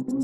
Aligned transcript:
நமது 0.00 0.16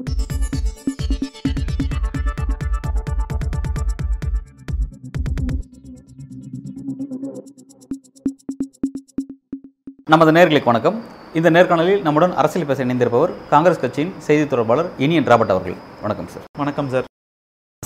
நேர்களுக்கு 10.33 10.65
வணக்கம். 10.65 11.03
இந்த 11.35 11.51
நேர்காணலில் 11.51 12.01
நம்முடன் 12.01 12.35
அரசியல் 12.35 12.67
பேச 12.67 12.85
இணைந்திருப்பவர் 12.85 13.31
காங்கிரஸ் 13.51 13.81
கட்சியின் 13.81 14.13
செய்தி 14.19 14.47
தொடர்பாளர் 14.47 14.91
இனியன் 14.99 15.25
ராபர்ட் 15.25 15.51
அவர்கள். 15.51 15.75
வணக்கம் 16.01 16.29
சார். 16.29 16.43
வணக்கம் 16.59 16.89
சார். 16.89 17.05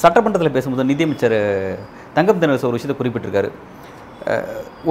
சட்டமன்றத்தில் 0.00 0.52
பேசும்போது 0.52 0.84
நிதியமைச்சர் 0.84 1.78
தங்கம் 2.14 2.40
தினரசு 2.40 2.64
ஒரு 2.64 2.70
விஷயத்தை 2.70 3.06
குறிப்பிட்டிருக்காரு. 3.06 3.50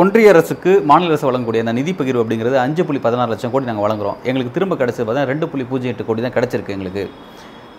ஒன்றிய 0.01 0.29
அரசுக்கு 0.33 0.71
மாநில 0.89 1.11
அரசு 1.11 1.25
வழங்கக்கூடிய 1.27 1.63
அந்த 1.63 1.73
நிதி 1.79 1.91
பகிர்வு 1.97 2.21
அப்படிங்கிறது 2.23 2.55
அஞ்சு 2.63 2.81
புள்ளி 2.87 2.99
பதினாறு 3.03 3.31
லட்சம் 3.33 3.51
கோடி 3.53 3.69
நாங்கள் 3.69 3.85
வழங்குறோம். 3.85 4.17
எங்களுக்கு 4.29 4.53
திரும்ப 4.55 4.75
கிடைச்சது 4.79 5.05
பார்த்தா 5.07 5.29
ரெண்டு 5.31 5.45
புள்ளி 5.51 5.65
பூஜ்ஜியம் 5.71 5.93
எட்டு 5.93 6.05
கோடி 6.07 6.21
தான் 6.25 6.35
கிடச்சிருக்கு 6.37 6.75
எங்களுக்கு. 6.75 7.03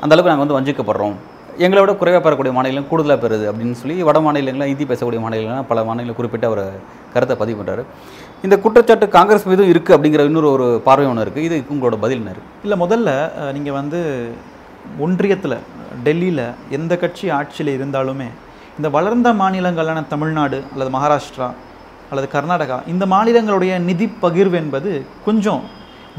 அந்தளவுக்கு 0.05 0.32
நாங்கள் 0.32 0.46
வந்து 0.46 0.58
வஞ்சிக்கப்படுறோம். 0.58 1.16
எங்களை 1.64 1.80
விட 1.82 1.92
குறைவாக 2.00 2.20
பெறக்கூடிய 2.24 2.52
மாநிலம் 2.56 2.86
கூடுதலாக 2.91 3.20
பெறுது 3.22 3.44
அப்படின்னு 3.50 3.78
சொல்லி 3.80 3.96
வட 4.08 4.18
மாநிலங்களாக 4.27 4.68
ஹிந்தி 4.70 4.84
பேசக்கூடிய 4.91 5.20
மாநிலங்கள்லாம் 5.24 5.68
பல 5.70 5.82
மாநிலங்கள் 5.88 6.18
குறிப்பிட்ட 6.18 6.46
ஒரு 6.55 6.64
கருத்தை 7.14 7.34
பதிவு 7.41 7.56
பண்ணுறாரு 7.58 7.82
இந்த 8.46 8.56
குற்றச்சாட்டு 8.64 9.06
காங்கிரஸ் 9.16 9.48
மீதும் 9.50 9.70
இருக்குது 9.72 9.96
அப்படிங்கிற 9.96 10.24
இன்னொரு 10.30 10.48
ஒரு 10.56 10.69
பார்வை 10.86 11.08
ஒன்று 11.10 11.24
இருக்குது 11.27 11.46
இது 11.48 11.56
உங்களோட 11.74 11.98
பதில் 12.05 12.20
என்ன 12.22 12.36
இல்லை 12.66 12.78
முதல்ல 12.84 13.10
நீங்கள் 13.56 13.77
வந்து 13.80 14.00
ஒன்றியத்தில் 15.06 15.56
டெல்லியில் 16.06 16.46
எந்த 16.78 16.92
கட்சி 16.96 17.27
ஆட்சியில் 17.38 17.72
இருந்தாலுமே 17.78 18.28
இந்த 18.80 18.91
வளர்ந்த 18.97 19.29
மாநிலங்களான 19.41 20.01
தமிழ்நாடு 20.11 20.59
அல்லது 20.73 20.91
மகாராஷ்டிரா 20.95 21.48
அல்லது 22.11 22.29
கர்நாடகா 22.34 22.77
இந்த 22.93 23.05
மாநிலங்களுடைய 23.12 23.73
நிதி 23.89 24.06
பகிர்வு 24.23 24.56
என்பது 24.61 24.91
கொஞ்சம் 25.27 25.62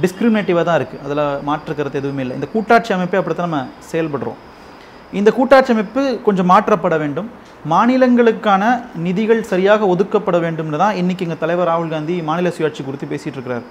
டிஸ்கிரிமினேட்டிவாக 0.03 0.63
தான் 0.67 0.77
இருக்குது 0.79 1.01
அதில் 1.05 1.23
மாற்றுக்கிறது 1.47 1.99
எதுவுமே 2.01 2.21
இல்லை. 2.25 2.35
இந்த 2.39 2.47
கூட்டாட்சி 2.53 2.91
அமைப்பே 2.95 3.19
அப்படி 3.21 3.35
தான் 3.37 3.49
நம்ம 3.49 3.61
செயல்படுறோம். 3.91 4.37
இந்த 5.19 5.29
கூட்டாட்சி 5.37 5.71
அமைப்பு 5.75 6.01
கொஞ்சம் 6.27 6.49
மாற்றப்பட 6.51 6.97
வேண்டும். 7.03 7.29
மாநிலங்களுக்கான 7.73 8.63
நிதிகள் 9.07 9.41
சரியாக 9.51 9.87
ஒதுக்கப்பட 9.93 10.37
வேண்டும்னு 10.45 10.81
தான் 10.83 10.99
இன்னைக்கு 11.01 11.25
எங்கள் 11.27 11.41
தலைவர் 11.45 11.69
ராகுல் 11.71 11.91
காந்தி 11.95 12.17
மாநில 12.29 12.51
சுயாட்சி 12.57 12.85
குறித்து 12.89 13.11
பேசிட்டு 13.13 13.37
இருக்கிறார். 13.37 13.65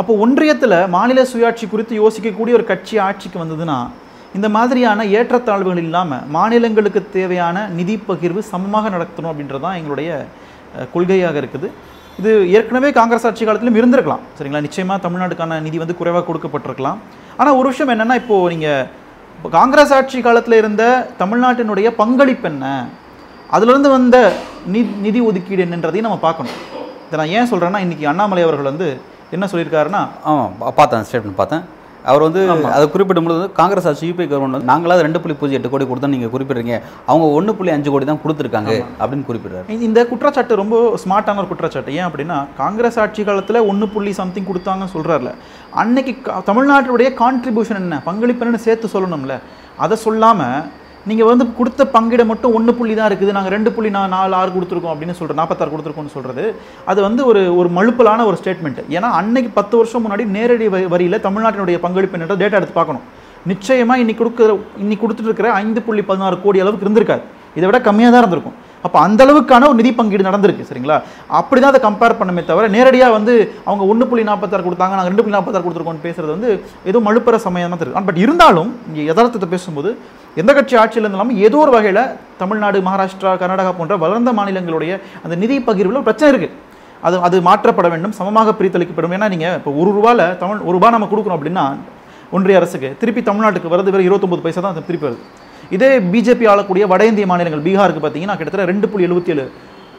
அப்போ 0.00 0.14
ஒன்றியத்தில் 0.26 0.78
மாநில 0.96 1.26
சுயாட்சி 1.32 1.66
குறித்து 1.74 2.00
யோசிக்கக்கூடிய 2.02 2.60
ஒரு 2.60 2.66
கட்சி 2.72 2.94
ஆட்சிக்கு 3.08 3.42
வந்ததுன்னா 3.42 3.78
இந்த 4.36 4.48
மாதிரியான 4.48 5.04
ஏற்றத்தாழ்வுகள் 5.04 5.82
இல்லாமல் 5.86 6.22
மாநிலங்களுக்கு 6.36 7.00
தேவையான 7.16 7.66
நிதி 7.78 7.94
பகிர்வு 8.08 8.38
சமமாக 8.38 8.90
நடத்தணும் 8.90 9.30
அப்படின்றது 9.32 9.60
தான் 9.60 9.78
எங்களுடைய 9.80 10.10
கொள்கையாக 10.94 11.36
இருக்குது. 11.42 11.68
இது 12.20 12.30
ஏற்கனவே 12.50 12.92
காங்கிரஸ் 12.92 13.26
ஆட்சி 13.26 13.44
காலத்திலும் 13.44 13.78
இருந்திருக்கலாம். 13.80 14.22
சரிங்களா? 14.38 14.60
நிச்சயமாக 14.60 15.08
தமிழ்நாட்டுக்கான 15.08 15.60
நிதி 15.60 15.78
வந்து 15.78 15.96
குறைவாக 15.96 16.24
கொடுக்கப்பட்டிருக்கலாம். 16.28 16.98
ஆனால் 17.36 17.56
ஒரு 17.56 17.68
விஷயம் 17.68 17.92
என்னென்னா 17.94 18.14
இப்போது 18.14 18.50
நீங்கள் 18.54 18.86
இப்போ 19.36 19.48
காங்கிரஸ் 19.58 19.92
ஆட்சி 19.92 20.20
காலத்தில் 20.20 20.60
இருந்த 20.62 20.82
தமிழ்நாட்டினுடைய 21.18 21.90
பங்களிப்பு 22.02 22.48
என்ன? 22.48 22.66
அதிலிருந்து 23.50 23.88
வந்த 23.88 24.16
நிதி 24.66 24.92
நிதி 25.06 25.20
ஒதுக்கீடு 25.20 25.64
என்னன்றதையும் 25.64 26.08
நம்ம 26.08 26.20
பார்க்கணும். 26.26 26.58
இதை 27.06 27.16
நான் 27.20 27.34
ஏன் 27.38 27.50
சொல்கிறேன்னா 27.52 27.80
இன்றைக்கி 27.86 28.06
அண்ணாமலை 28.12 28.42
அவர்கள் 28.42 28.70
வந்து 28.72 29.00
என்ன 29.30 29.46
சொல்லியிருக்காருன்னா 29.52 30.02
ஆமாம் 30.24 30.52
பா- 30.60 30.70
பார்த்தேன் 30.70 31.04
ஸ்டேட்மெண்ட் 31.08 31.40
பார்த்தேன். 31.40 31.64
அவர் 32.04 32.22
வந்து 32.22 32.50
அதை 32.72 32.88
குறிப்பிடும்போது 32.88 33.52
காங்கிரஸ் 33.52 33.86
ஆட்சி 33.86 34.10
யூபிஐ 34.10 34.22
கவர்மெண்ட் 34.22 34.64
வந்து 34.64 34.72
நாங்களாவது 34.72 35.00
ரெண்டு 35.00 35.20
புள்ளி 35.20 35.36
பூஜ்ஜியம் 35.36 35.62
எட்டு 35.62 35.76
கோடி 35.76 35.84
கொடுத்தா 35.84 36.08
நீங்கள் 36.08 36.30
குறிப்பிடுறீங்க. 36.30 36.80
அவங்க 37.06 37.26
ஒன்று 37.26 37.54
புள்ளி 37.54 37.72
அஞ்சு 37.72 37.90
கோடி 37.90 38.04
தான் 38.04 38.20
கொடுத்துருக்காங்க 38.24 38.70
அப்படின்னு 39.00 39.22
குறிப்பிடுறாரு. 39.28 39.68
இந்த- 39.68 40.06
குற்றச்சாட்டு 40.06 40.56
ரொம்ப 40.56 40.98
ஸ்மார்ட்டான 41.04 41.36
ஒரு 41.36 41.48
குற்றச்சாட்டு. 41.48 41.94
ஏன் 41.94 42.04
அப்படின்னா 42.04 42.46
காங்கிரஸ் 42.56 42.98
ஆட்சி 42.98 43.24
காலத்தில் 43.24 43.56
ஒன்று 43.56 43.88
புள்ளி 43.88 44.12
சம்திங் 44.12 44.44
கொடுத்தாங்கன்னு 44.44 44.88
சொல்கிறார்ல 44.94 45.34
அன்னைக்கு 45.70 46.16
தமிழ்நாட்டுடைய 46.46 47.14
கான்ட்ரிபியூஷன் 47.14 47.74
என்ன? 47.74 48.00
பங்களிப்பு 48.04 48.44
என்னன்னு 48.44 48.54
சேர்த்து 48.54 49.00
சொல்லணும்ல. 49.00 49.38
அதை 49.76 49.96
சொல்லாமல் 49.96 50.62
நீங்கள் 51.06 51.28
வந்து 51.28 51.44
கொடுத்த 51.52 51.82
பங்கிட 51.94 52.22
மட்டும் 52.26 52.54
ஒன்று 52.54 52.72
புள்ளி 52.74 52.94
தான் 52.94 53.08
இருக்குது. 53.10 53.32
நாங்கள் 53.32 53.52
ரெண்டு 53.52 53.70
புள்ளி 53.72 53.90
நான் 53.90 54.08
நாலு 54.08 54.34
ஆறு 54.34 54.50
கொடுத்துருக்கோம் 54.50 54.92
அப்படின்னு 54.92 55.16
சொல்கிறோம் 55.18 55.40
நாற்பத்தாறு 55.40 55.72
கொடுத்துருக்கோம்னு 55.72 56.14
சொல்கிறது 56.14 56.44
அது 56.86 57.00
வந்து 57.02 57.22
ஒரு 57.26 57.56
ஒரு 57.56 57.68
மழுப்பலான 57.68 58.24
ஒரு 58.24 58.36
ஸ்டேட்மெண்ட் 58.40 58.80
ஏன்னா 58.96 59.08
அன்னைக்கு 59.20 59.50
பத்து 59.54 59.76
வருஷம் 59.76 60.04
முன்னாடி 60.04 60.24
நேரடி 60.36 60.66
வரி- 60.94 61.22
தமிழ்நாட்டினுடைய 61.26 61.78
பங்களிப்பு 61.78 62.18
என்ற 62.18 62.36
டேட்டா 62.42 62.58
எடுத்து 62.60 62.78
பார்க்கணும். 62.78 63.04
நிச்சயமாக 63.46 64.00
இன்னைக்கு 64.00 64.22
கொடுக்குற 64.22 64.50
இன்னைக்கு 64.76 65.02
கொடுத்துட்டு 65.04 65.30
இருக்கிற 65.30 65.48
ஐந்து 65.54 65.80
புள்ளி 65.82 66.02
பதினாறு 66.02 66.36
கோடி 66.40 66.60
அளவுக்கு 66.60 66.86
இருந்திருக்காது. 66.86 67.22
இதை 67.56 67.66
விட 67.68 67.78
கம்மியாக 67.80 68.12
தான் 68.12 68.22
இருந்திருக்கும். 68.22 68.56
அப்போ 68.84 68.98
அந்த 69.00 69.20
அளவுக்கான 69.24 69.66
ஒரு 69.68 69.78
நிதி 69.80 69.90
பங்கீடு 69.92 70.28
நடந்திருக்கு 70.28 70.64
சரிங்களா? 70.68 70.96
அப்படி 71.38 71.60
தான் 71.60 71.72
அதை 71.72 71.80
கம்பேர் 71.80 72.18
பண்ணமே 72.20 72.42
தவிர 72.44 72.68
நேரடியாக 72.68 73.12
வந்து 73.12 73.34
அவங்க 73.64 73.82
ஒன்று 73.86 74.06
புள்ளி 74.06 74.24
நாற்பத்தாறு 74.30 74.66
கொடுத்தாங்க 74.66 74.94
நாங்கள் 74.96 75.10
ரெண்டு 75.10 75.22
புள்ளி 75.22 75.36
நாற்பத்தாறு 75.36 75.64
கொடுத்துருக்கோம்னு 75.64 76.06
பேசுறது 76.06 76.34
வந்து 76.36 76.50
ஏதோ 76.90 77.00
மழுப்புற 77.00 77.36
சமயமாக 77.46 77.70
தான் 77.72 77.84
இருக்கு 77.84 78.08
பட் 78.08 78.20
இருந்தாலும் 78.24 78.70
இங்கே 78.88 79.04
யதார்த்தத்தை 79.10 79.48
பேசும்போது 79.48 79.90
எந்த 80.40 80.50
கட்சி 80.56 80.74
ஆட்சியில் 80.82 81.06
இருந்தாலும் 81.06 81.32
ஏதோ 81.46 81.56
ஒரு 81.64 81.72
வகையில் 81.76 82.02
தமிழ்நாடு 82.42 82.78
மகாராஷ்டிரா 82.86 83.32
கர்நாடகா 83.40 83.72
போன்ற 83.78 83.96
வளர்ந்த 84.04 84.30
மாநிலங்களுடைய 84.38 84.92
அந்த 85.24 85.34
நிதி 85.42 85.56
பகிர்வில் 85.68 86.06
பிரச்சனை 86.08 86.30
இருக்குது 86.32 86.54
அது 87.06 87.16
அது 87.26 87.36
மாற்றப்பட 87.48 87.86
வேண்டும் 87.92 88.14
சமமாக 88.18 88.52
பிரித்தளிக்கப்படும். 88.58 89.14
ஏன்னா 89.16 89.28
நீங்கள் 89.34 89.56
இப்போ 89.58 89.70
ஒரு 89.80 89.90
ரூபாயில் 89.96 90.24
தமிழ் 90.42 90.60
ஒரு 90.68 90.74
ரூபா 90.76 90.90
நம்ம 90.96 91.08
கொடுக்குறோம் 91.12 91.38
அப்படின்னா 91.38 91.64
ஒன்றிய 92.36 92.60
அரசுக்கு 92.60 92.90
திருப்பி 93.00 93.22
தமிழ்நாட்டுக்கு 93.28 93.72
வரது 93.72 93.92
வெறும் 93.94 94.08
இருபத்தொம்பது 94.08 94.44
பைசா 94.44 94.60
தான் 94.60 94.74
அது 94.74 94.88
திருப்பி 94.90 95.06
வருது. 95.08 95.22
இதே 95.76 95.90
பிஜேபி 96.12 96.44
ஆளக்கூடிய 96.52 96.84
வட 96.92 97.02
இந்திய 97.10 97.26
மாநிலங்கள் 97.32 97.64
பீகாருக்கு 97.66 98.02
பார்த்தீங்கன்னா 98.04 98.36
கிட்டத்தட்ட 98.38 98.70
ரெண்டு 98.72 98.86
புள்ளி 98.92 99.06
எழுபத்தி 99.08 99.32
ஏழு 99.34 99.44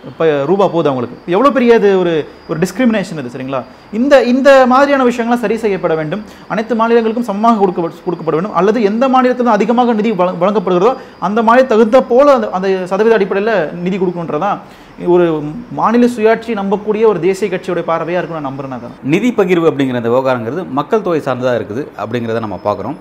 இப்போ 0.05 0.43
ரூபா 0.45 0.67
போகுது 0.67 0.89
அவங்களுக்கு. 0.89 1.31
எவ்வளோ 1.31 1.51
பெரிய 1.51 1.75
இது 1.75 1.99
ஒரு 1.99 2.27
ஒரு 2.47 2.59
டிஸ்கிரிமினேஷன் 2.59 3.17
இது 3.17 3.31
சரிங்களா? 3.37 3.63
இந்த 3.91 4.23
இந்த 4.23 4.65
மாதிரியான 4.67 5.09
விஷயங்கள்லாம் 5.09 5.39
சரி 5.39 5.57
செய்யப்பட 5.57 5.95
வேண்டும். 5.95 6.23
அனைத்து 6.47 6.75
மாநிலங்களுக்கும் 6.75 7.19
சமமாக 7.19 7.59
கொடுக்க 7.59 7.81
கொடுக்கப்பட 7.81 8.31
வேண்டும். 8.31 8.53
அல்லது 8.53 8.81
எந்த 8.83 9.07
மாநிலத்திலும் 9.07 9.53
அதிகமாக 9.53 9.93
நிதி 9.93 10.11
வழங்க- 10.11 10.45
வழங்கப்படுகிறதோ 10.45 10.95
அந்த 11.19 11.43
மாநில 11.43 11.67
தகுந்த 11.67 12.01
போல 12.03 12.33
அந்த 12.33 12.49
அந்த 12.49 12.87
சதவீத 12.87 13.15
அடிப்படையில் 13.15 13.73
நிதி 13.73 13.97
கொடுக்கணுன்றதான் 13.97 14.57
ஒரு 15.05 15.43
மாநில 15.71 16.05
சுயாட்சி 16.05 16.47
நம்பக்கூடிய 16.47 17.05
ஒரு 17.05 17.19
தேசிய 17.19 17.55
கட்சியுடைய 17.55 17.83
பார்வையாக 17.87 18.21
இருக்கும் 18.21 18.41
நான் 18.41 18.53
நம்புறேன் 18.53 18.73
அதான் 18.73 19.03
நிதி 19.03 19.33
பகிர்வு 19.37 19.71
அப்படிங்கிற 19.71 19.95
அந்த 19.95 20.09
விவகாரங்கிறது 20.09 20.69
மக்கள் 20.69 21.01
தொகை 21.01 21.19
சார்ந்ததாக 21.19 21.63
இருக்குது 21.63 21.87
அப்படிங்கிறத 22.05 22.39
நம்ம 22.39 22.59
பார்க்குறோம். 22.63 22.95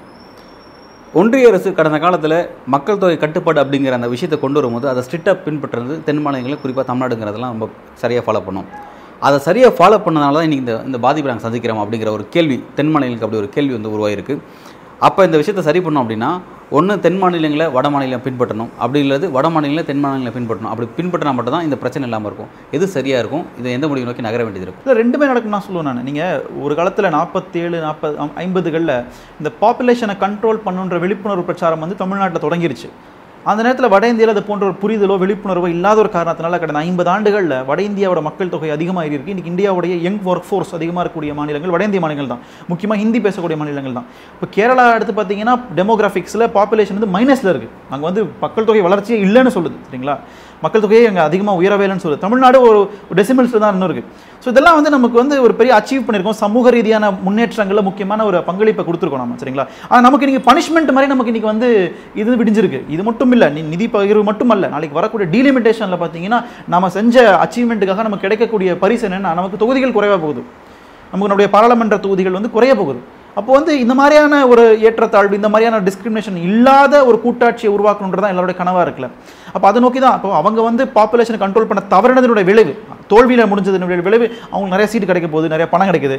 ஒன்றிய 1.15 1.49
அரசு 1.49 1.69
கடந்த 1.79 1.97
காலத்தில் 1.99 2.35
மக்கள் 2.67 3.01
தொகை 3.01 3.17
கட்டுப்பாடு 3.17 3.59
அப்படிங்கிற 3.63 3.95
அந்த 3.97 4.09
விஷயத்தை 4.09 4.37
கொண்டு 4.41 4.59
வரும்போது 4.61 4.87
அதை 4.89 5.01
ஸ்ட்ரிக்டாக 5.07 5.37
பின்பற்றுறது 5.47 5.95
தென் 6.05 6.23
மாநிலங்களில் 6.25 6.61
குறிப்பாக 6.63 6.85
தமிழ்நாடுங்கிறதெல்லாம் 6.91 7.53
ரொம்ப 7.55 7.67
சரியாக 7.95 8.23
ஃபாலோ 8.27 8.41
பண்ணோம். 8.47 8.69
அதை 9.23 9.39
சரியாக 9.39 9.73
ஃபாலோ 9.79 9.99
பண்ணனால 10.07 10.37
தான் 10.39 10.47
இன்றைக்கி 10.47 10.65
இந்த 10.65 10.75
இந்த 10.85 10.99
பாதிப்பை 10.99 11.31
நாங்கள் 11.31 11.47
சந்திக்கிறோம் 11.49 11.83
அப்படிங்கிற 11.83 12.13
ஒரு 12.13 12.25
கேள்வி 12.29 12.57
தென் 12.79 12.93
மாநிலங்களுக்கு 12.93 13.27
அப்படி 13.27 13.41
ஒரு 13.43 13.51
கேள்வி 13.57 13.75
வந்து 13.77 13.93
உருவாகிருக்கு 13.97 14.37
அப்போ 15.01 15.21
இந்த 15.25 15.37
விஷயத்தை 15.37 15.65
சரி 15.69 15.81
பண்ணோம் 15.81 16.05
அப்படின்னா 16.05 16.31
ஒன்று 16.79 16.95
தென் 17.05 17.19
மாநிலங்களை 17.21 17.65
வட 17.77 17.87
மாநிலம் 17.95 18.23
பின்பற்றணும். 18.27 18.71
அப்படி 18.83 19.01
இல்லது 19.05 19.27
வட 19.37 19.47
மாநிலங்களை 19.55 19.83
தென் 19.89 20.03
மாநிலங்களை 20.05 20.33
பின்பற்றணும். 20.37 20.71
அப்படி 20.73 20.87
பின்பற்றினா 20.99 21.33
மட்டும் 21.39 21.55
தான் 21.57 21.67
இந்த 21.69 21.77
பிரச்சனை 21.83 22.07
இல்லாமல் 22.09 22.29
இருக்கும். 22.31 22.51
எது 22.77 22.87
சரியாக 22.95 23.23
இருக்கும்? 23.23 23.45
இதை 23.61 23.73
எந்த 23.79 23.89
முடிவு 23.91 24.09
நோக்கி 24.09 24.27
நகர 24.29 24.41
வேண்டியது 24.47 24.67
இருக்கும்? 24.67 24.85
இல்லை 24.87 24.97
ரெண்டுமே 25.03 25.29
நடக்கும் 25.33 25.55
நான் 25.57 25.67
சொல்லுவேன் 25.69 25.89
நான். 25.91 26.03
நீங்கள் 26.09 26.43
ஒரு 26.65 26.77
காலத்தில் 26.81 27.13
நாற்பத்தேழு 27.19 27.79
நாற்பது 27.87 28.17
ஐம்பதுகளில் 28.45 28.97
இந்த 29.41 29.53
பாப்புலேஷனை 29.63 30.17
கண்ட்ரோல் 30.25 30.65
பண்ணுன்ற 30.67 30.99
விழிப்புணர்வு 31.07 31.49
பிரச்சாரம் 31.51 31.85
வந்து 31.87 32.03
தமிழ்நாட்டில் 32.05 32.45
தொடங்கிருச்சு. 32.47 32.91
அந்த 33.51 33.61
நேரத்தில் 33.65 33.91
வட 33.93 34.05
இந்தியாவில் 34.11 34.33
அது 34.35 34.43
போன்ற 34.49 34.65
ஒரு 34.69 34.75
புரிதலோ 34.83 35.15
விழிப்புணர்வோ 35.23 35.69
இல்லாத 35.75 35.99
ஒரு 36.03 36.11
காரணத்தினால 36.17 36.59
கடந்த 36.63 36.81
ஐம்பது 36.89 37.11
ஆண்டுகளில் 37.15 37.55
வட 37.71 37.79
இந்தியாவோட 37.89 38.21
மக்கள் 38.27 38.53
தொகை 38.53 38.71
அதிகமாக 38.75 39.07
இருக்கு. 39.15 39.33
இன்றைக்கி 39.35 39.51
இந்தியாவுடைய 39.53 39.95
யங் 40.05 40.21
ஒர்க் 40.33 40.47
ஃபோர்ஸ் 40.49 40.73
அதிகமாக 40.79 41.03
இருக்கக்கூடிய 41.03 41.35
மாநிலங்கள் 41.39 41.73
வட 41.75 41.83
இந்திய 41.89 42.03
மாநிலங்கள் 42.05 42.31
தான். 42.33 42.43
முக்கியமாக 42.71 43.01
ஹிந்தி 43.03 43.21
பேசக்கூடிய 43.27 43.59
மாநிலங்கள் 43.63 43.97
தான். 43.99 44.07
இப்போ 44.37 44.49
கேரளா 44.57 44.85
எடுத்து 44.99 45.17
பார்த்தீங்கன்னா 45.19 45.57
டெமோகிராஃபிக்ஸில் 45.81 46.47
பாப்புலேஷன் 46.59 46.99
வந்து 46.99 47.13
மைனஸில் 47.17 47.53
இருக்குது 47.55 47.75
அங்கே 47.95 48.07
வந்து 48.11 48.25
மக்கள் 48.45 48.69
தொகை 48.71 48.85
வளர்ச்சியே 48.89 49.19
இல்லைன்னு 49.27 49.55
சொல்லுது 49.59 49.77
சரிங்களா? 49.89 50.17
மக்கள் 50.65 50.83
தொகையே 50.85 51.07
அங்கே 51.11 51.23
அதிகமாக 51.29 51.61
உயரவே 51.61 51.85
இல்லைன்னு 51.87 52.05
சொல்லுது. 52.05 52.23
தமிழ்நாடு 52.25 52.59
ஒரு 52.69 52.81
டெசிமல்ஸில் 53.19 53.63
தான் 53.65 53.73
இன்னும் 53.75 53.89
இருக்குது 53.89 54.09
ஸோ 54.43 54.49
இதெல்லாம் 54.53 54.77
வந்து 54.79 54.93
நமக்கு 54.97 55.17
வந்து 55.23 55.35
ஒரு 55.47 55.55
பெரிய 55.59 55.73
அச்சீவ் 55.79 56.05
பண்ணியிருக்கோம் 56.07 56.39
சமூக 56.43 56.71
ரீதியான 56.77 57.11
முன்னேற்றங்களில் 57.27 57.87
முக்கியமான 57.89 58.25
ஒரு 58.31 58.39
பங்களிப்பை 58.49 58.85
கொடுத்துருக்கோம் 58.89 59.23
நம்ம 59.25 59.39
சரிங்களா? 59.43 59.67
ஆனால் 59.91 60.05
நமக்கு 60.07 60.29
நீங்கள் 60.31 60.47
பனிஷ்மெண்ட் 60.49 60.93
மாதிரி 60.97 61.13
நமக்கு 61.13 61.33
இன்னைக்கு 61.33 61.53
வந்து 61.53 61.69
இது 62.21 62.39
விடிஞ்சிருக்கு. 62.43 62.81
இது 62.95 63.03
மட்டும் 63.09 63.33
இல்லை 63.37 63.49
நிதி 63.73 63.89
பகிர்வு 63.95 64.25
மட்டும் 64.31 64.53
அல்ல 64.57 64.69
நாளைக்கு 64.75 64.99
வரக்கூடிய 65.01 65.29
டீலிமிட்டேஷனில் 65.35 66.01
பார்த்தீங்கன்னா 66.03 66.41
நம்ம 66.75 66.91
செஞ்ச 66.99 67.25
அச்சீவ்மெண்ட்டுக்காக 67.45 68.05
நமக்கு 68.09 68.27
கிடைக்கக்கூடிய 68.27 68.79
பரிசு 68.85 69.07
என்னென்னா 69.09 69.33
நமக்கு 69.41 69.61
தொகுதிகள் 69.65 69.97
குறைவாக 69.99 70.21
போகுது. 70.27 70.43
நமக்கு 71.13 71.31
நம்முடைய 71.31 71.51
பாராளுமன்ற 71.57 71.97
தொகுதிகள் 72.07 72.39
வந்து 72.39 72.55
குறைய 72.57 72.75
போகுது. 72.81 73.01
அப்போ 73.39 73.51
வந்து 73.59 73.73
இந்த 73.83 73.95
மாதிரியான 73.99 74.41
ஒரு 74.53 74.65
ஏற்றத்தாழ்வு 74.87 75.39
இந்த 75.41 75.49
மாதிரியான 75.53 75.83
டிஸ்கிரிமினேஷன் 75.89 76.39
இல்லாத 76.49 76.95
ஒரு 77.11 77.19
கூட்டாட்சியை 77.25 77.71
உருவாக்கணுன்றது 77.77 78.23
தான் 78.25 78.33
எல்லாருடைய 78.35 78.57
கனவாக 78.61 78.85
இருக்குல்ல. 78.87 79.09
அப்போ 79.55 79.67
அதை 79.71 79.81
நோக்கி 79.85 80.01
தான் 80.05 80.17
அப்போ 80.17 80.31
அவங்க 80.41 80.61
வந்து 80.69 80.85
பாப்புலேஷனை 80.97 81.39
கண்ட்ரோல் 81.45 81.69
பண்ண 81.71 81.83
தவறினதனுடைய 81.95 82.47
விளைவு 82.51 82.73
தோல்வியில் 83.13 83.51
முடிஞ்சதனுடைய 83.53 84.05
விளைவு 84.09 84.27
அவங்களுக்கு 84.53 84.77
நிறைய 84.77 84.89
சீட்டு 84.93 85.11
கிடைக்க 85.11 85.29
போகுது 85.35 85.53
நிறைய 85.55 85.67
பணம் 85.75 85.91
கிடைக்குது. 85.91 86.19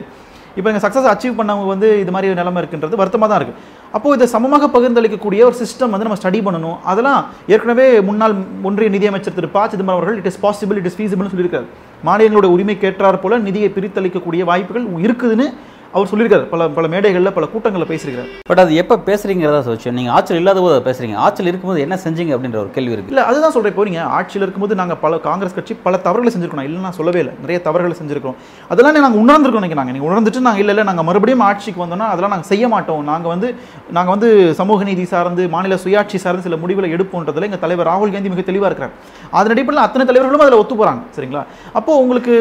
இப்போ 0.57 0.68
எங்கள் 0.71 0.83
சக்ஸஸ் 0.86 1.07
அச்சீவ் 1.12 1.38
பண்ணவங்க 1.38 1.69
வந்து 1.74 1.88
இது 2.01 2.12
மாதிரி 2.15 2.36
நிலைமை 2.39 2.60
இருக்குன்றது 2.62 3.00
வருத்தமாக 3.01 3.30
தான் 3.31 3.39
இருக்குது 3.39 3.62
அப்போது 3.95 4.16
இதை 4.18 4.25
சமமாக 4.33 4.68
பகிர்ந்தளிக்கக்கூடிய 4.75 5.42
ஒரு 5.50 5.56
சிஸ்டம் 5.62 5.94
வந்து 5.94 6.07
நம்ம 6.07 6.18
ஸ்டடி 6.19 6.39
பண்ணணும். 6.48 6.77
அதெல்லாம் 6.92 7.19
ஏற்கனவே 7.54 7.86
முன்னாள் 8.09 8.36
ஒன்றிய 8.69 8.89
நிதியமைச்சர் 8.95 9.38
திரு 9.38 9.50
ப. 9.56 9.66
சிதம்பரம் 9.71 9.98
அவர்கள் 10.00 10.18
it 10.21 10.30
is 10.31 10.39
possible 10.45 10.80
it 10.81 10.89
is 10.89 10.98
ஃபீஸிபிள்னு 11.00 11.33
சொல்லியிருக்காரு. 11.33 11.68
மாநிலங்களுடைய 12.07 12.51
உரிமை 12.57 12.75
கேட்டார் 12.86 13.21
போல 13.24 13.39
நிதியை 13.48 13.69
பிரித்தளிக்கக்கூடிய 13.77 14.44
வாய்ப்புகள் 14.51 14.88
இருக்குதுன்னு 15.06 15.48
அவர் 15.95 16.10
சொல்லியிருக்காரு 16.12 16.45
பல 16.51 16.68
பல 16.78 16.86
மேடைகளில் 16.94 17.34
பல 17.38 17.45
கூட்டங்களில் 17.54 17.90
பேசியிருக்காரு 17.92 18.30
பட் 18.50 18.62
அது 18.63 18.72
எப்போ 18.81 18.95
பேசுறீங்கிறதா 19.10 19.60
விஷயம்? 19.75 19.95
நீங்கள் 20.00 20.13
ஆட்சியில் 20.18 20.40
இல்லாத 20.42 20.60
போது 20.63 20.74
அதை 20.75 20.84
பேசுறீங்க. 20.88 21.16
ஆட்சியில் 21.25 21.50
இருக்கும்போது 21.51 21.81
என்ன 21.86 21.95
செஞ்சீங்க 22.06 22.31
அப்படின்ற 22.36 22.57
ஒரு 22.63 22.72
கேள்வி 22.75 22.94
இருக்கு. 22.95 23.12
இல்லை 23.13 23.24
அதுதான் 23.30 23.54
சொல்கிறேன் 23.56 23.74
இப்போ 23.74 23.86
நீங்கள் 23.90 24.10
ஆட்சியில் 24.18 24.45
இருக்கும்போது 24.45 24.78
நாங்கள் 24.81 25.00
பல 25.04 25.19
காங்கிரஸ் 25.28 25.56
கட்சி 25.57 25.74
பல 25.86 25.98
தவறுகளை 26.06 26.31
செஞ்சிருக்கோம் 26.36 26.66
இல்லைன்னா 26.68 26.86
நான் 26.88 26.98
சொல்லவே 27.00 27.19
இல்லை. 27.24 27.34
நிறைய 27.44 27.60
தவறுகளை 27.68 27.98
செஞ்சிருக்கோம் 28.00 28.38
அதெல்லாம் 28.74 28.98
நாங்கள் 29.06 29.22
உணர்ந்துருக்கோம் 29.24 29.63
நினைக்கிறாங்க 29.66 29.94
நீங்கள் 29.98 30.10
உணர்ந்துட்டு 30.10 30.44
நாங்கள் 30.48 30.63
இல்லை 30.63 30.75
இல்லை 30.75 30.86
நாங்கள் 30.90 31.07
மறுபடியும் 31.10 31.45
ஆட்சிக்கு 31.50 31.84
வந்தோம்னா 31.84 32.07
அதெல்லாம் 32.13 32.34
நாங்கள் 32.36 32.50
செய்ய 32.51 32.68
மாட்டோம். 32.74 33.04
நாங்கள் 33.12 33.34
வந்து 33.34 33.50
நாங்கள் 33.98 34.13
வந்து 34.16 34.30
சமூக 34.62 34.84
நீதி 34.90 35.06
சார்ந்து 35.13 35.45
மாநில 35.56 35.78
சுயாட்சி 35.86 36.19
சார்ந்து 36.25 36.48
சில 36.48 36.57
முடிவுகளை 36.63 36.90
எடுப்போன்றதுல 36.98 37.50
எங்கள் 37.50 37.63
தலைவர் 37.66 37.90
ராகுல் 37.92 38.16
காந்தி 38.16 38.34
மிக 38.34 38.45
தெளிவாக 38.50 38.72
இருக்கிறார். 38.72 38.95
அதன் 39.38 39.56
அடிப்படையில் 39.56 39.86
அத்தனை 39.86 40.07
தலைவர்களும் 40.12 40.45
அதில் 40.48 40.60
ஒத்து 40.62 40.78
போகிறாங்க 40.81 41.04
சரிங்களா? 41.18 41.45
அப்போ 41.80 41.92
உங்களுக்கு 42.04 42.34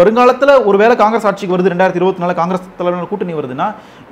வருங்காலத்தில் 0.00 0.54
ஒருவேளை 0.70 0.96
காங்கிரஸ் 1.04 1.28
ஆட்சிக்கு 1.30 1.56
வருது. 1.56 1.72
ரெண்டாயிரத்தி 1.74 2.02
இருபத்தி 2.02 2.24
நாலு 2.26 2.40
காங்கிரஸ் 2.42 2.66
தலைவர்கள் 2.94 3.12
கூட்டணி 3.12 3.34
வருதுன்னா 3.38 3.66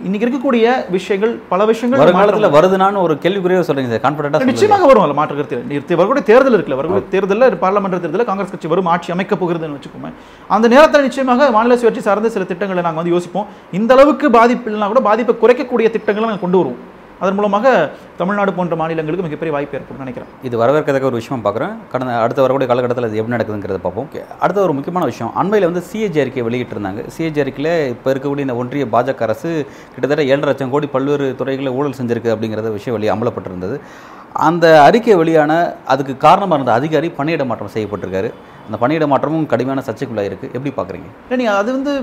இன்னைக்கு 0.06 0.25
இருக்கக்கூடிய 0.26 0.67
விஷயங்கள் 0.96 1.32
பல 1.52 1.64
விஷயங்கள் 1.70 2.00
வருங்காலத்தில் 2.02 2.55
வருதுனான்னு 2.56 3.02
ஒரு 3.06 3.14
கேள்விக்குறியாக 3.25 3.64
சொல்றீங்க 3.69 3.90
சார் 3.94 4.05
கான்ஃபிடென்ட்டாக 4.06 4.49
நிச்சயமாக 4.50 4.87
வரும் 4.90 5.05
அதில் 5.05 5.19
மாற்று 5.20 5.37
கருத்து. 5.38 5.96
வரக்கூடிய 5.99 6.25
தேர்தல் 6.31 6.56
இருக்குல்ல 6.56 6.79
வரக்கூடிய 6.81 7.05
தேர்தலில் 7.14 7.58
பார்லமெண்ட் 7.64 8.02
தேர்தலில் 8.05 8.29
காங்கிரஸ் 8.31 8.55
கட்சி 8.55 8.70
வரும் 8.73 8.90
ஆட்சி 8.94 9.14
அமைக்க 9.17 9.37
போகிறதுன்னு 9.43 9.79
வச்சுக்கோங்க 9.79 10.11
அந்த 10.56 10.67
நேரத்தில் 10.75 11.06
நிச்சயமாக 11.08 11.50
மாநில 11.58 11.76
சுயாட்சி 11.82 12.05
சார்ந்த 12.08 12.31
சில 12.37 12.44
திட்டங்களை 12.52 12.82
நாங்கள் 12.87 13.02
வந்து 13.02 13.14
யோசிப்போம். 13.17 13.46
இந்த 13.79 13.93
அளவுக்கு 13.99 14.26
பாதிப்பு 14.38 14.69
இல்லைனா 14.70 14.88
கூட 14.94 15.02
பாதிப்பை 15.08 15.34
குறைக்கக்கூடிய 15.43 15.88
திட்டங்களை 15.96 16.26
நாங்கள் 16.29 16.44
கொண்டு 16.46 16.61
வருவோம். 16.61 16.81
அதன் 17.22 17.36
மூலமாக 17.38 17.66
தமிழ்நாடு 18.20 18.52
போன்ற 18.56 18.76
மாநிலங்களுக்கு 18.80 19.26
மிகப்பெரிய 19.26 19.52
வாய்ப்பு 19.56 19.76
ஏற்படும் 19.78 20.02
நினைக்கிறேன். 20.04 20.30
இது 20.48 20.54
வரவேற்கத்தக்க 20.62 21.10
ஒரு 21.10 21.19
விஷயம் 21.20 21.44
பார்க்குறேன். 21.44 21.74
கடந்த 21.92 22.14
அடுத்த 22.24 22.40
வரக்கூடிய 22.44 22.69
காலகட்டத்தில் 22.70 23.08
அது 23.08 23.19
எப்படி 23.20 23.34
நடக்குதுங்கிறத 23.36 23.80
பார்ப்போம். 23.84 24.08
அடுத்த 24.44 24.58
ஒரு 24.66 24.74
முக்கியமான 24.78 25.06
விஷயம் 25.10 25.30
அண்மையில் 25.42 25.69
வந்து 25.70 25.82
சிஏஜி 25.90 26.20
அறிக்கை 26.24 26.44
வெளியிட்டிருந்தாங்க. 26.48 27.02
சிஏஜி 27.16 27.42
அறிக்கையில் 27.44 27.72
இப்போ 27.94 28.08
இருக்கக்கூடிய 28.14 28.46
இந்த 28.48 28.56
ஒன்றிய 28.62 28.86
பாஜக 28.94 29.26
அரசு 29.28 29.50
கிட்டத்தட்ட 29.94 30.22
ஏழரை 30.32 30.48
லட்சம் 30.50 30.72
கோடி 30.74 30.88
பல்வேறு 30.96 31.28
துறைகளில் 31.42 31.76
ஊழல் 31.78 31.98
செஞ்சிருக்கு 32.00 32.32
அப்படிங்கிறத 32.34 32.72
விஷயம் 32.78 32.96
வெளியே 32.98 33.12
அமலப்பட்டிருந்தது 33.16 33.78
அந்த 34.48 34.66
அறிக்கை 34.88 35.14
வெளியான 35.20 35.52
அதுக்கு 35.92 36.14
காரணமாக 36.26 36.58
இருந்த 36.58 36.74
அதிகாரி 36.80 37.08
பணியிட 37.19 37.44
மாற்றம் 37.48 37.74
செய்யப்பட்டிருக்காரு. 37.74 38.30
அந்த 38.64 38.76
பணியிட 38.76 39.06
மாற்றமும் 39.06 39.47
கடுமையான 39.47 39.87
சர்ச்சைக்குள்ளாக 39.87 40.31
இருக்குது 40.31 40.53
எப்படி 40.53 40.73
பார்க்குறீங்க? 40.76 41.09
இல்லை 41.31 41.37
நீங்கள் 41.37 41.55
அது 41.55 41.73
வந்து 41.73 42.03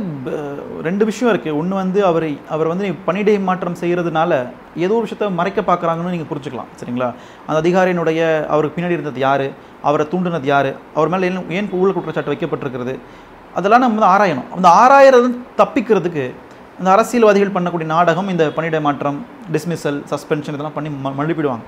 ரெண்டு 0.81 1.05
விஷயம் 1.05 1.37
இருக்குது 1.37 1.57
ஒன்று 1.57 1.75
வந்து 1.75 2.05
அவரை 2.05 2.39
அவர் 2.49 2.67
வந்து 2.67 2.93
பணியிடை 3.05 3.39
மாற்றம் 3.39 3.75
செய்கிறதுனால 3.81 4.49
ஏதோ 4.75 4.93
ஒரு 4.93 5.01
விஷயத்தை 5.01 5.31
மறைக்க 5.31 5.61
பார்க்குறாங்கன்னு 5.61 6.09
நீங்கள் 6.09 6.37
புரிஞ்சுக்கலாம் 6.37 6.67
சரிங்களா? 6.79 7.13
அந்த 7.47 7.69
அதிகாரியினுடைய 7.69 8.45
அவருக்கு 8.45 8.81
பின்னாடி 8.81 8.89
இருந்தது 8.89 9.19
யார்? 9.19 9.49
அவரை 9.83 10.07
தூண்டினது 10.11 10.43
யார்? 10.43 10.73
அவர் 10.95 11.09
மேலே 11.09 11.27
ஏன் 11.27 11.49
ஏன் 11.49 11.69
ஊழல் 11.71 11.93
குற்றச்சாட்டு 11.93 12.33
வைக்கப்பட்டிருக்கிறது? 12.33 12.99
அதெல்லாம் 13.55 13.79
நம்ம 13.79 14.05
வந்து 14.05 14.25
ஆராயணும். 14.25 14.55
அந்த 14.55 14.69
ஆராயறது 14.69 15.37
தப்பிக்கிறதுக்கு 15.61 16.33
இந்த 16.79 16.91
அரசியல்வாதிகள் 16.91 17.61
பண்ணக்கூடிய 17.61 17.85
நாடகம் 17.85 18.29
இந்த 18.29 18.49
பணியிட 18.49 18.81
மாற்றம் 18.81 19.25
டிஸ்மிசல் 19.51 20.03
சஸ்பென்ஷன் 20.09 20.47
இதெல்லாம் 20.47 20.73
பண்ணி 20.73 20.89
ம- 20.89 21.13
மழுப்பிடுவாங்க. 21.17 21.59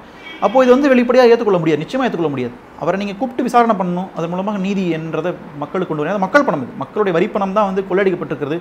அப்போ 0.46 0.58
இது 0.64 0.72
வந்து 0.74 0.90
வெளிப்படையாக 0.92 1.32
ஏற்றுக்கொள்ள 1.32 1.60
முடியாது. 1.62 1.82
நிச்சயமாக 1.84 2.06
ஏற்றுக்கொள்ள 2.08 2.32
முடியாது. 2.34 2.54
அவரை 2.82 2.98
நீங்கள் 3.02 3.18
கூப்பிட்டு 3.20 3.46
விசாரணை 3.48 3.76
பண்ணணும். 3.80 4.08
அதன் 4.18 4.32
மூலமாக 4.34 4.60
நீதி 4.66 4.84
என்றதை 4.98 5.32
மக்களுக்கு 5.64 5.90
கொண்டு 5.90 6.04
வரணும். 6.04 6.16
அது 6.16 6.24
மக்கள் 6.26 6.46
பணம் 6.48 6.64
இது. 6.66 6.74
மக்களுடைய 6.84 7.14
வரிப்பணம் 7.18 7.56
தான் 7.58 7.68
வந்து 7.70 7.82
கொள்ளடிக்கப்பட்டிருக்கிறது. 7.90 8.58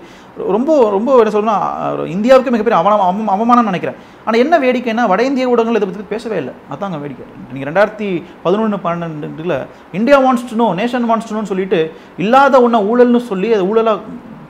ரொம்ப 0.57 0.71
ரொம்ப 0.97 1.17
என்ன 1.23 1.33
சொல்லணும்னா 1.37 1.59
இந்தியாவுக்கு 2.17 2.55
மிகப்பெரிய 2.55 2.81
அவமானம் 2.83 3.33
அவமானம் 3.37 3.71
நினைக்கிறேன். 3.73 3.99
ஆனால் 4.27 4.41
என்ன 4.45 4.59
வேடிக்கைன்னா 4.65 5.07
வட 5.13 5.25
இந்திய 5.31 5.53
ஊடகங்கள் 5.53 5.81
இதை 5.81 5.89
பற்றி 5.91 6.11
பேசவே 6.15 6.39
இல்லை. 6.43 6.55
அதாங்க 6.77 7.01
வேடிக்கை. 7.05 7.27
நீங்கள் 7.53 7.71
ரெண்டாயிரத்தி 7.71 8.11
பதினொன்று 8.45 8.81
பன்னெண்டுல 8.87 9.57
India 10.01 10.19
wants 10.27 10.47
to 10.53 10.61
know 10.63 10.69
nation 10.83 11.09
wants 11.13 11.31
to 11.31 11.37
நோன்னு 11.37 11.53
சொல்லிட்டு 11.55 11.81
இல்லாத 12.25 12.63
ஒன்றை 12.67 12.83
ஊழல்னு 12.91 13.23
சொல்லி 13.33 13.51
அதை 13.59 13.67
ஊழலாக 13.73 13.99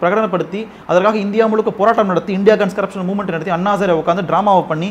பிரகடனப்படுத்தி 0.03 0.61
அதற்காக 0.91 1.17
இந்தியா 1.25 1.45
முழுக்க 1.53 1.71
போராட்டம் 1.79 2.13
நடத்தி 2.13 2.33
இந்தியா 2.41 2.55
கன்ஸ் 2.61 2.77
கரப்ஷன் 2.77 3.09
மூவ்மெண்ட் 3.09 3.35
நடத்தி 3.35 3.53
அண்ணாசரை 3.57 3.95
உட்காந்து 4.03 4.29
ட்ராமாவை 4.31 4.63
பண்ணி 4.71 4.89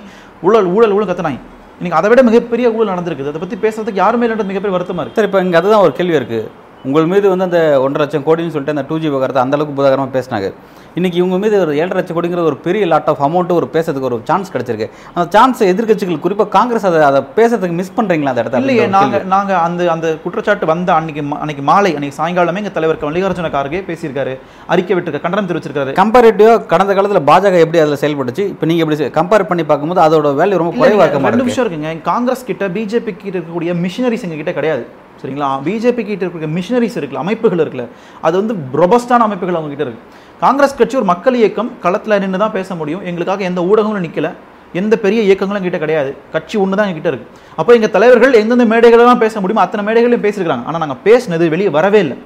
ஊழல் 0.48 0.68
ஊழல் 0.76 0.94
ஊழல் 0.98 1.10
கத்துனாங்க. 1.10 1.40
இன்னைக்கு 1.80 2.00
அதை 2.00 2.08
விட 2.12 2.22
மிகப்பெரிய 2.30 2.68
ஊழல் 2.76 2.92
நடந்திருக்குது. 2.94 3.32
அதை 3.32 3.40
பற்றி 3.42 3.58
பேசுறதுக்கு 3.66 4.02
யாருமே 4.04 4.26
இல்லைன்றது 4.26 4.52
மிகப்பெரிய 4.52 4.74
வருத்தமா 4.76 5.02
இருக்கு? 5.04 5.18
சார் 5.20 5.28
இப்போ 5.28 5.40
இங்கே 5.46 5.58
அதுதான் 5.60 5.84
ஒரு 5.86 5.94
கேள்வி 6.00 6.18
இருக்குது 6.20 6.48
உங்கள் 6.88 7.08
மீது 7.12 7.28
வந்து 7.32 7.46
அந்த 7.48 7.60
ஒன்றரை 7.86 8.02
லட்சம் 8.04 8.26
கோடின்னு 8.28 8.54
சொல்லிட்டு 8.56 8.76
அந்த 8.76 8.84
டூ 8.90 8.96
ஜி 9.02 9.08
விவகாரத்தை 9.12 9.42
அந்த 9.44 9.56
அளவுக்கு 9.58 9.78
புதாகரமாக 9.78 10.12
பேசினாங்க. 10.18 10.50
இன்னைக்கு 10.98 11.18
இவங்க 11.22 11.38
மீது 11.42 11.56
ஒரு 11.64 11.74
ஏழரை 11.80 11.96
லட்சம் 11.98 12.16
கோடிங்கிற 12.18 12.44
ஒரு 12.50 12.58
பெரிய 12.68 12.84
லாட் 12.92 13.10
ஆஃப் 13.12 13.22
அமௌண்ட் 13.26 13.52
ஒரு 13.58 13.68
பேசுறதுக்கு 13.74 14.08
ஒரு 14.10 14.18
சான்ஸ் 14.30 14.52
கிடைச்சிருக்கு. 14.54 14.88
அந்த 15.14 15.26
சான்ஸ் 15.36 15.60
எதிர்க்கட்சிகள் 15.72 16.22
குறிப்பாக 16.24 16.50
காங்கிரஸ் 16.56 16.86
அதை 16.90 17.02
அதை 17.10 17.20
பேசுறதுக்கு 17.38 17.76
மிஸ் 17.80 17.94
பண்ணுறீங்களா 17.98 18.32
அந்த 18.32 18.44
இடத்துல? 18.44 18.62
இல்லையே 18.64 18.80
அப்படின்ற 18.84 19.02
ஒரு 19.02 19.02
நாங்க 19.02 19.20
நாங்க 19.36 19.52
அந்த 19.66 19.90
அந்த 19.96 20.08
குற்றச்சாட்டு 20.24 20.70
வந்த 20.72 20.90
அன்னைக்கு 21.00 21.24
அன்னைக்கு 21.42 21.66
மாலை 21.72 21.92
அன்னைக்கு 21.98 22.18
சாயங்காலமே 22.20 22.62
எங்க 22.64 22.72
தலைவர் 22.78 23.02
மல்லிகார்ஜுன 23.10 23.52
கார்கே 23.58 23.82
பேசியிருக்காரு. 23.90 24.34
அறிக்கை 24.76 24.96
விட்டு 25.00 25.24
கண்டனம் 25.26 25.50
தெரிவிச்சிருக்காரு. 25.50 25.94
கம்பேரிட்டிவாக 26.02 26.64
கடந்த 26.74 26.96
காலத்தில் 27.00 27.28
பாஜக 27.32 27.60
எப்படி 27.66 27.82
அதில் 27.84 28.02
செயல்பட்டுச்சு 28.04 28.46
இப்போ 28.54 28.68
நீங்கள் 28.72 28.86
எப்படி 28.86 29.10
கம்பேர் 29.20 29.50
பண்ணி 29.52 29.66
பார்க்கும்போது 29.72 30.04
அதோட 30.08 30.32
வேல்யூ 30.42 30.62
ரொம்ப 30.64 30.74
குறைவாக 30.82 31.06
இருக்க 31.10 31.32
ரெண்டு 31.34 31.48
விஷயம் 31.50 31.66
இருக்குங்க. 31.66 31.92
காங்கிரஸ் 32.12 32.48
கிட்ட 32.50 32.68
பிஜேபி 32.78 33.14
கிட்ட 33.14 33.36
இருக்கக்கூடிய 33.38 33.74
மிஷினரிஸ் 33.86 34.26
எங்க 34.30 34.40
கிட்ட 34.42 34.54
கிடையாது. 34.60 34.86
சரிங்களா? 35.22 35.48
பிஜேபி 35.68 36.02
கிட்ட 36.10 36.24
இருக்கிற 36.26 36.50
மிஷினரிஸ் 36.58 36.98
இருக்குல்ல 37.00 37.24
அமைப்புகள் 37.24 37.62
இருக்குல்ல 37.64 37.86
அது 38.28 38.36
வந்து 38.42 38.54
ரொபஸ்டான 38.82 39.26
அமைப்புகள் 39.28 39.58
அவங்க 39.60 39.72
கிட்ட 39.74 39.86
இருக்கு. 39.88 40.04
காங்கிரஸ் 40.44 40.76
கட்சி 40.80 40.96
ஒரு 41.00 41.08
மக்கள் 41.12 41.38
இயக்கம் 41.40 41.70
களத்தில் 41.84 42.20
நின்று 42.24 42.40
தான் 42.44 42.54
பேச 42.58 42.76
முடியும். 42.80 43.02
எங்களுக்காக 43.10 43.44
எந்த 43.50 43.62
ஊடகங்களும் 43.70 44.06
நிற்கலை 44.06 44.32
எந்த 44.80 44.94
பெரிய 45.04 45.20
இயக்கங்களும் 45.28 45.66
கிட்ட 45.66 45.78
கிடையாது. 45.84 46.12
கட்சி 46.34 46.56
ஒன்று 46.64 46.78
தான் 46.80 46.88
எங்ககிட்ட 46.90 47.10
இருக்குது 47.12 47.32
அப்போ 47.60 47.72
எங்கள் 47.78 47.92
தலைவர்கள் 47.96 48.38
எந்தெந்த 48.42 48.66
மேடைகளெல்லாம் 48.74 49.22
பேச 49.24 49.36
முடியுமோ 49.44 49.64
அத்தனை 49.66 49.84
மேடைகளையும் 49.88 50.26
பேசியிருக்காங்க 50.26 50.66
ஆனால் 50.70 50.82
நாங்கள் 50.84 51.02
பேசினது 51.08 51.48
வெளியே 51.54 51.72
வரவே 51.78 52.00
இல்லை. 52.06 52.18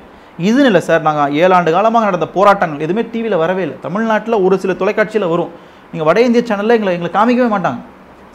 இதுன்னு 0.47 0.69
இல்லை 0.71 0.81
சார் 0.89 1.03
நாங்கள் 1.07 1.33
ஏழாண்டு 1.41 1.73
காலமாக 1.77 2.05
நடந்த 2.09 2.27
போராட்டங்கள் 2.35 2.83
எதுவுமே 2.85 3.05
டிவியில் 3.13 3.41
வரவே 3.43 3.63
இல்லை. 3.65 3.77
தமிழ்நாட்டில் 3.85 4.41
ஒரு 4.45 4.55
சில 4.63 4.73
தொலைக்காட்சியில் 4.81 5.31
வரும். 5.33 5.51
நீங்கள் 5.91 6.09
வட 6.09 6.19
இந்திய 6.27 6.43
சேனலில் 6.49 6.75
எங்களை 6.77 6.93
எங்களை 6.97 7.11
காமிக்கவே 7.17 7.49
மாட்டாங்க. 7.55 7.79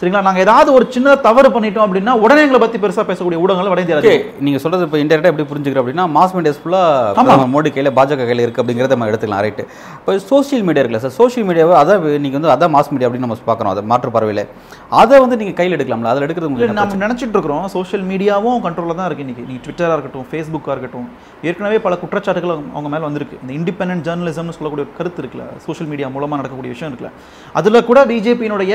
சரிங்களா? 0.01 0.21
நாங்கள் 0.21 0.43
ஏதாவது 0.43 0.71
ஒரு 0.73 0.85
சின்ன 0.91 1.15
தவறு 1.23 1.49
பண்ணிட்டோம் 1.49 1.85
அப்படின்னா 1.85 2.13
உடனே 2.21 2.41
எங்களை 2.43 2.61
பற்றி 2.61 2.79
பெருசாக 2.79 3.05
பேசக்கூடிய 3.07 3.39
ஊடகங்கள் 3.39 3.71
வட 3.73 3.81
இந்திய. 3.85 3.97
நீங்கள் 4.41 4.63
சொல்கிறது 4.63 4.85
இப்போ 4.87 4.99
இன்டெரக்டாக 4.99 5.31
எப்படி 5.33 5.47
புரிஞ்சுக்கிறோம் 5.49 5.83
அப்படின்னா 5.83 6.05
மாஸ் 6.15 6.35
மீடியாஸ் 6.37 6.61
ஃபுல்லாக. 6.61 7.47
மோடி 7.55 7.71
கையில் 7.73 7.91
பாஜக 7.97 8.19
கையில் 8.21 8.43
இருக்குது 8.43 8.63
அப்படிங்கிறத 8.63 8.95
நம்ம 8.95 9.09
எடுத்துக்கலாம் 9.11 9.43
ரைட்டு 9.47 9.65
இப்போ 9.97 10.15
சோஷியல் 10.29 10.65
மீடியா 10.65 10.83
இருக்குல்ல 10.83 11.03
சார் 11.05 11.15
சோஷியல் 11.17 11.47
மீடியாவை 11.49 11.75
அதான் 11.81 11.97
நீங்கள் 12.19 12.39
வந்து 12.39 12.53
அதான் 12.55 12.73
மாஸ் 12.77 12.93
மீடியா 12.93 13.09
அப்படின்னு 13.09 13.27
நம்ம 13.27 13.39
பார்க்குறோம் 13.49 13.73
அதை 13.75 13.85
மாற்று 13.85 14.13
பார்வையில். 14.17 14.43
அதை 14.95 15.17
வந்து 15.19 15.37
நீங்கள் 15.37 15.55
கையில் 15.55 15.77
எடுக்கலாம்ல? 15.79 16.13
அதில் 16.13 16.27
எடுக்கிறது 16.27 16.51
உங்களுக்கு 16.51 16.79
நம்ம 16.79 17.01
நினச்சிட்டு 17.05 17.37
இருக்கிறோம் 17.37 17.67
சோஷியல் 17.75 18.07
மீடியாவும் 18.11 18.63
கண்ட்ரோலில் 18.67 18.99
தான் 19.01 19.09
இருக்குது 19.09 19.27
இன்றைக்கி 19.27 19.45
நீங்கள் 19.49 19.65
ட்விட்டராக 19.67 19.97
இருக்கட்டும் 19.97 20.27
ஃபேஸ்புக்காக 20.31 20.75
இருக்கட்டும் 20.77 21.09
ஏற்கனவே 21.43 21.79
பல 21.81 21.95
குற்றச்சாட்டுகள் 21.97 22.55
அவங்க- 22.73 22.93
மேலே 22.95 23.05
வந்திருக்கு. 23.05 23.39
இந்த 23.43 23.53
இண்டிபெண்டன்ட் 23.59 24.07
ஜேர்னலிசம்னு 24.07 24.57
சொல்லக்கூடிய 24.57 24.87
கருத்து 24.99 25.23
இருக்குல்ல 25.23 25.47
சோஷியல் 25.67 25.91
மீடியா 25.91 26.09
மூலமாக 26.09 26.41
நடக்கக்கூடிய 26.41 26.73
விஷயம் 26.73 26.93
இருக்குல்ல. 26.93 27.13
அதில் 27.55 27.85
கூட 27.85 28.01
பிஜேபியினுடைய 28.07 28.75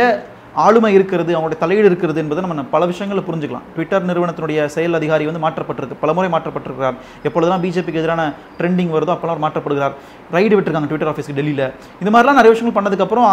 ஆளுமை 0.63 0.91
இருக்கிறது 0.95 1.31
அவங்களுடைய 1.35 1.59
தலையீடு 1.61 1.87
இருக்கிறது 1.89 2.19
என்பதை 2.23 2.41
நம்ம 2.45 2.65
பல 2.73 2.85
விஷயங்களை 2.91 3.21
புரிஞ்சுக்கலாம். 3.27 3.65
ட்விட்டர் 3.75 4.05
நிறுவனத்தினுடைய 4.09 4.65
செயல் 4.75 4.97
அதிகாரி 4.99 5.25
வந்து 5.29 5.41
மாற்றப்பட்டிருக்கு 5.45 5.97
பலமுறை 6.03 6.29
மாற்றப்பட்டிருக்கிறார். 6.35 6.97
எப்பொழுதெல்லாம் 7.27 7.63
பிஜேபிக்கு 7.63 8.01
எதிரான 8.01 8.23
ட்ரெண்டிங் 8.59 8.91
வருதோ 8.95 9.13
அப்போல்லாம் 9.15 9.35
அவர் 9.35 9.45
மாற்றப்படுகிறார். 9.45 9.95
ரைடு 10.35 10.53
விட்டுருக்காங்க 10.57 10.89
ட்விட்டர் 10.91 11.11
ஆஃபீஸ்க்கு 11.13 11.37
டெல்லியில். 11.39 11.65
இந்த 12.01 12.11
மாதிரிலாம் 12.13 12.39
நிறைய 12.41 12.53
விஷயங்கள் 12.55 12.77
பண்ணதுக்கப்புறம் 12.79 13.27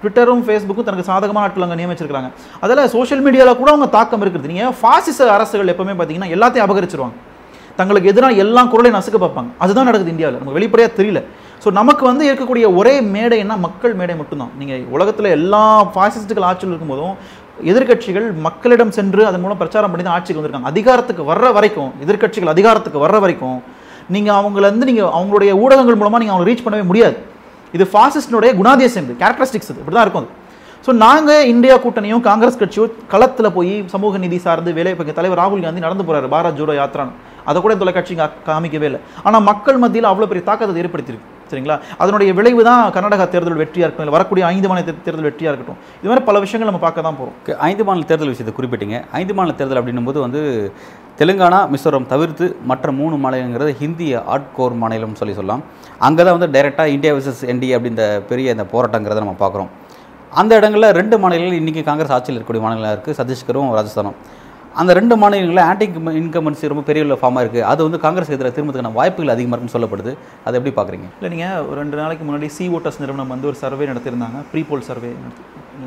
ட்விட்டரும் 0.00 0.42
ஃபேஸ்புக்கும் 0.46 0.86
தனக்கு 0.88 1.08
சாதகமான 1.10 1.44
ஆட்கள் 1.46 1.66
அங்கே 1.66 1.78
நியமிச்சிருக்காங்க 1.82 2.30
அதில் 2.64 2.90
சோஷியல் 2.96 3.22
மீடியாவில் 3.26 3.60
கூட 3.60 3.68
அவங்க 3.74 3.86
தாக்கம் 3.98 4.24
இருக்குது. 4.24 4.50
நீங்கள் 4.52 4.74
ஃபாசிச 4.80 5.18
அரசுகள் 5.36 5.72
எப்போவுமே 5.74 5.94
பார்த்தீங்கன்னா 6.00 6.32
எல்லாத்தையும் 6.36 6.66
அபகரிச்சிருவாங்க. 6.66 7.16
தங்களுக்கு 7.78 8.10
எதிரான 8.10 8.36
எல்லா 8.42 8.62
குரலையும் 8.72 8.98
நசுக்க 8.98 9.18
பார்ப்பாங்க. 9.22 9.50
அதுதான் 9.64 9.88
நடக்குது 9.90 10.12
இந்தியாவில். 10.14 10.38
நமக்கு 10.40 10.58
வெளிப்படையாக 10.58 10.92
தெரியல. 10.98 11.20
ஸோ 11.64 11.70
நமக்கு 11.78 12.04
வந்து 12.10 12.24
இருக்கக்கூடிய 12.30 12.66
ஒரே 12.78 12.94
மேடைன்னா 13.14 13.56
மக்கள் 13.66 13.94
மேடை 14.00 14.14
மட்டும்தான். 14.20 14.52
நீங்கள் 14.60 14.82
உலகத்தில் 14.94 15.28
எல்லா 15.38 15.62
ஃபாசிஸ்டுகள் 15.92 16.46
ஆட்சியில் 16.48 16.72
இருக்கும்போதும் 16.72 17.14
எதிர்க்கட்சிகள் 17.70 18.26
மக்களிடம் 18.46 18.92
சென்று 18.96 19.22
அதன் 19.28 19.42
மூலம் 19.44 19.60
பிரச்சாரம் 19.60 19.92
பண்ணி 19.92 20.04
தான் 20.06 20.16
ஆட்சிக்கு 20.16 20.38
வந்திருக்காங்க. 20.40 20.70
அதிகாரத்துக்கு 20.72 21.22
வர்ற 21.30 21.50
வரைக்கும் 21.56 21.90
எதிர்க்கட்சிகள் 22.04 22.52
அதிகாரத்துக்கு 22.54 23.00
வர்ற 23.04 23.18
வரைக்கும் 23.24 23.58
நீங்கள் 24.14 24.36
அவங்கள 24.40 24.64
வந்து 24.72 24.88
நீங்கள் 24.90 25.10
அவங்களுடைய 25.18 25.52
ஊடகங்கள் 25.64 25.98
மூலமாக 26.00 26.20
நீங்கள் 26.22 26.36
அவங்களை 26.36 26.48
ரீச் 26.50 26.64
பண்ணவே 26.66 26.84
முடியாது. 26.90 27.16
இது 27.76 27.84
ஃபாசிஸ்டினுடைய 27.92 28.50
குணாதிசயம் 28.60 29.06
இது 29.08 29.14
கேரக்டரிஸ்டிக்ஸ் 29.22 29.70
இது. 29.72 29.80
இப்படி 29.82 29.96
தான் 29.96 30.06
இருக்கும் 30.06 30.24
அது. 30.24 30.32
ஸோ 30.86 30.92
நாங்கள் 31.04 31.46
இந்தியா 31.52 31.76
கூட்டணியும் 31.84 32.24
காங்கிரஸ் 32.28 32.58
கட்சியும் 32.62 32.96
களத்தில் 33.12 33.54
போய் 33.56 33.74
சமூக 33.92 34.18
நீதி 34.24 34.38
சார்ந்து 34.46 34.74
வேலை 34.78 34.92
இப்போ 34.94 35.14
தலைவர் 35.20 35.40
ராகுல் 35.42 35.64
காந்தி 35.66 35.84
நடந்து 35.86 36.06
போகிறார் 36.08 36.26
பாரத் 36.34 36.58
ஜோடோ 36.58 36.74
யாத்ரான்னு 36.80 37.14
அதை 37.50 37.58
கூட 37.64 37.74
தொலைக்காட்சி 37.82 38.16
காமிக்கவே 38.50 38.86
இல்லை. 38.90 39.00
ஆனால் 39.26 39.46
மக்கள் 39.50 39.80
மத்தியில் 39.84 40.10
அவ்வளோ 40.10 40.28
பெரிய 40.32 40.44
தாக்கத்தை 40.50 40.82
ஏற்படுத்தியிருக்கு. 40.82 41.30
சரிங்களா 41.54 41.78
அதனுடைய 42.02 42.30
விளைவு 42.40 42.62
தான் 42.70 42.82
கர்நாடகா 42.96 43.26
தேர்தல் 43.36 43.60
வெற்றியாக 43.62 43.86
இருக்கட்டும் 43.86 44.06
இல்லை 44.08 44.16
வரக்கூடிய 44.18 44.44
ஐந்து 44.54 44.68
மாநில 44.70 44.84
தேர்தல் 45.06 45.28
வெற்றியாக 45.28 45.52
இருக்கட்டும். 45.52 45.80
இது 46.00 46.10
மாதிரி 46.10 46.24
பல 46.30 46.38
விஷயங்கள் 46.44 46.70
நம்ம 46.72 46.82
பார்க்க 46.86 47.08
தான் 47.08 47.18
போகிறோம் 47.20 47.62
ஐந்து 47.70 47.86
மாநில 47.88 48.06
தேர்தல் 48.10 48.32
விஷயத்தை 48.34 48.54
குறிப்பிட்டீங்க. 48.58 48.98
ஐந்து 49.20 49.34
மாநில 49.38 49.54
தேர்தல் 49.60 49.80
அப்படின்னும் 49.80 50.08
போது 50.10 50.18
வந்து 50.26 50.42
தெலுங்கானா 51.20 51.58
மிசோரம் 51.72 52.06
தவிர்த்து 52.12 52.46
மற்ற 52.70 52.92
மூணு 53.00 53.16
மாநிலங்கிறது 53.24 53.72
ஹிந்தி 53.80 54.06
ஆட்கோர் 54.34 54.74
மாநிலம்னு 54.82 55.20
சொல்லி 55.20 55.34
சொல்லலாம். 55.38 55.62
அங்கே 56.06 56.22
தான் 56.26 56.36
வந்து 56.38 56.48
டைரெக்டாக 56.54 56.94
இந்தியா 56.96 57.12
விசஸ் 57.18 57.42
என்டி 57.52 57.68
அப்படின்ற 57.76 58.04
பெரிய 58.30 58.54
இந்த 58.56 58.64
போராட்டங்கிறத 58.72 59.22
நம்ம 59.24 59.36
பார்க்குறோம். 59.42 59.70
அந்த 60.40 60.52
இடங்களில் 60.60 60.94
ரெண்டு 61.00 61.16
மாநிலங்கள் 61.22 61.60
இன்றைக்கி 61.60 61.82
காங்கிரஸ் 61.90 62.14
ஆட்சியில் 62.16 62.36
இருக்கக்கூடிய 62.36 62.62
மாநிலங்களாக 62.64 62.94
இருக்குது 62.96 63.18
சத்தீஸ்கரும் 63.20 63.70
ராஜஸ்தானும். 63.78 64.16
அந்த 64.80 64.92
ரெண்டு 64.98 65.14
மாநிலங்களில் 65.22 65.64
ஆன்டி 65.70 65.86
இன்கம்பன்சி 66.20 66.70
ரொம்ப 66.70 66.82
பெரிய 66.86 67.04
உள்ள 67.04 67.16
ஃபார்மாக 67.20 67.42
இருக்குது 67.44 67.66
அது 67.72 67.80
வந்து 67.86 67.98
காங்கிரஸ் 68.04 68.32
எதிராக 68.36 68.52
திரும்பத்துக்கான 68.56 68.90
வாய்ப்புகள் 68.98 69.32
அதிகமாக 69.34 69.56
இருக்குன்னு 69.56 69.74
சொல்லப்படுது. 69.76 70.12
அதை 70.46 70.54
எப்படி 70.58 70.72
பார்க்குறீங்க? 70.78 71.06
இல்லை 71.18 71.30
நீங்கள் 71.34 71.66
ஒரு 71.68 71.76
ரெண்டு 71.82 71.96
நாளைக்கு 72.00 72.24
முன்னாடி 72.28 72.48
சி 72.56 72.64
ஓட்டர்ஸ் 72.76 73.00
நிறுவனம் 73.02 73.32
வந்து 73.34 73.48
ஒரு 73.50 73.58
சர்வே 73.62 73.86
நடத்தியிருந்தாங்க. 73.90 74.40
Pre 74.52 74.62
poll 74.70 74.86
survey 74.88 75.10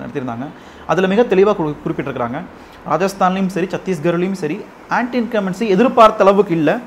நடத்தியிருந்தாங்க. 0.01 0.47
அதில் 0.93 1.11
மிக 1.13 1.25
தெளிவாக 1.33 1.55
குறி 1.59 1.73
குறிப்பிட்டிருக்கிறாங்க. 1.83 2.39
ராஜஸ்தான்லையும் 2.93 3.51
சரி 3.57 3.69
சத்தீஸ்கர்லையும் 3.75 4.39
சரி 4.43 4.57
ஆன்டி 4.99 5.19
இன்கம்பன்சி 5.23 5.67
எதிர்பார்த்த 5.75 6.25
அளவுக்கு 6.27 6.55
இல்லை. 6.59 6.77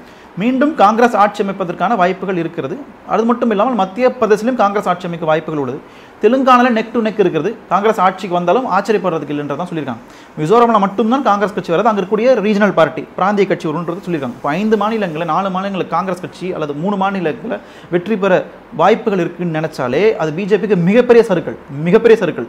மீண்டும் 0.41 0.73
காங்கிரஸ் 0.81 1.17
ஆட்சி 1.23 1.41
அமைப்பதற்கான 1.45 1.93
வாய்ப்புகள் 2.01 2.39
இருக்கிறது. 2.43 2.77
அது 3.15 3.23
மட்டும் 3.31 3.51
இல்லாமல் 3.55 3.79
மத்திய 3.81 4.09
பிரதேசத்திலும் 4.19 4.61
காங்கிரஸ் 4.61 4.89
ஆட்சி 4.91 5.07
அமைக்க 5.09 5.27
வாய்ப்புகள் 5.31 5.63
உள்ளது. 5.63 5.81
தெலுங்கானாவில் 6.23 6.75
நெக் 6.77 6.91
டு 6.95 7.01
நெக் 7.05 7.21
இருக்கிறது 7.23 7.51
காங்கிரஸ் 7.71 8.01
ஆட்சிக்கு 8.07 8.37
வந்தாலும் 8.39 8.67
ஆச்சரியப்படுறதுக்கு 8.77 9.35
இல்லைன்றதான் 9.35 9.71
சொல்லியிருக்காங்க. 9.71 10.03
மிசோரமில் 10.41 10.83
மட்டும்தான் 10.85 11.25
காங்கிரஸ் 11.29 11.55
கட்சி 11.57 11.73
வருது 11.75 11.91
அங்கே 11.91 12.01
இருக்கக்கூடிய 12.03 12.35
ரீஜனல் 12.47 12.75
பார்ட்டி 12.79 13.03
பிராந்திய 13.19 13.47
கட்சி 13.51 13.67
வரும்ன்றது 13.69 14.05
சொல்லியிருக்காங்க. 14.07 14.37
இப்போ 14.41 14.51
ஐந்து 14.61 14.79
மாநிலங்களில் 14.83 15.31
நாலு 15.33 15.51
மாநிலங்களில் 15.55 15.93
காங்கிரஸ் 15.97 16.25
கட்சி 16.25 16.49
அல்லது 16.57 16.75
மூணு 16.83 16.99
மாநிலங்களில் 17.03 17.63
வெற்றி 17.95 18.19
பெற 18.25 18.43
வாய்ப்புகள் 18.83 19.23
இருக்குன்னு 19.25 19.59
நினச்சாலே 19.61 20.05
அது 20.25 20.33
பிஜேபிக்கு 20.41 20.79
மிகப்பெரிய 20.89 21.25
சருக்கள் 21.31 21.57
மிகப்பெரிய 21.89 22.19
சருக்கள். 22.25 22.49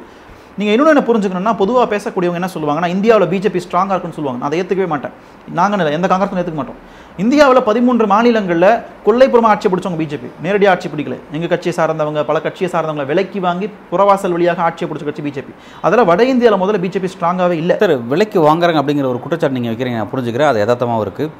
நீங்கள் 0.59 0.73
இன்னொன்று 0.75 0.93
என்ன 0.93 1.03
புரிஞ்சுக்கணும்னா 1.09 1.53
பொதுவாக 1.61 1.85
பேசக்கூடியவங்க 1.93 2.39
என்ன 2.41 2.49
சொல்லுவாங்கன்னா 2.53 2.89
இந்தியாவில் 2.95 3.27
பிஜேபி 3.33 3.59
ஸ்ட்ராங்காக 3.65 3.95
இருக்குன்னு 3.95 4.17
சொல்லுவாங்க. 4.17 4.39
நான் 4.41 4.49
அதை 4.49 4.57
ஏற்றுக்கவே 4.61 4.87
மாட்டேன். 4.93 5.13
நாங்கள் 5.59 5.93
எந்த 5.97 6.07
காங்கிரஸும் 6.11 6.41
ஏற்றுக்க 6.41 6.59
மாட்டோம். 6.61 6.79
இந்தியாவில் 7.23 7.61
பதிமூன்று 7.69 8.05
மாநிலங்களில் 8.13 8.69
கொள்ளைப்புறமாக 9.05 9.53
ஆட்சி 9.53 9.69
பிடிச்சவங்க 9.71 9.99
பிஜேபி 10.01 10.29
நேரடியாக 10.45 10.73
ஆட்சி 10.75 10.89
பிடிக்கல. 10.93 11.17
எங்கள் 11.35 11.51
கட்சியை 11.53 11.73
சார்ந்தவங்க 11.77 12.23
பல 12.29 12.39
கட்சியை 12.47 12.69
சார்ந்தவங்களை 12.73 13.07
விலைக்கு 13.11 13.41
வாங்கி 13.47 13.69
புறவாசல் 13.91 14.35
வழியாக 14.37 14.61
ஆட்சியை 14.67 14.89
பிடிச்ச 14.89 15.07
கட்சி 15.09 15.25
பிஜேபி 15.27 15.55
அதில் 15.87 16.07
வட 16.11 16.27
இந்தியாவில் 16.33 16.61
முதல்ல 16.63 16.81
பிஜேபி 16.85 17.11
ஸ்ட்ராங்காகவே 17.15 17.57
இல்லை. 17.61 17.77
சார் 17.83 17.95
விலைக்கு 18.13 18.39
வாங்குறாங்க 18.49 18.81
அப்படிங்கிற 18.83 19.09
ஒரு 19.13 19.21
குற்றச்சாட்டு 19.25 19.57
நீங்கள் 19.59 19.73
வைக்கிறீங்க 19.73 19.99
நான் 20.01 20.13
புரிஞ்சுக்கிறேன். 20.15 20.51
அது 20.51 20.63
யதார்த்தமாகவும் 20.63 21.05
இருக்குது 21.07 21.31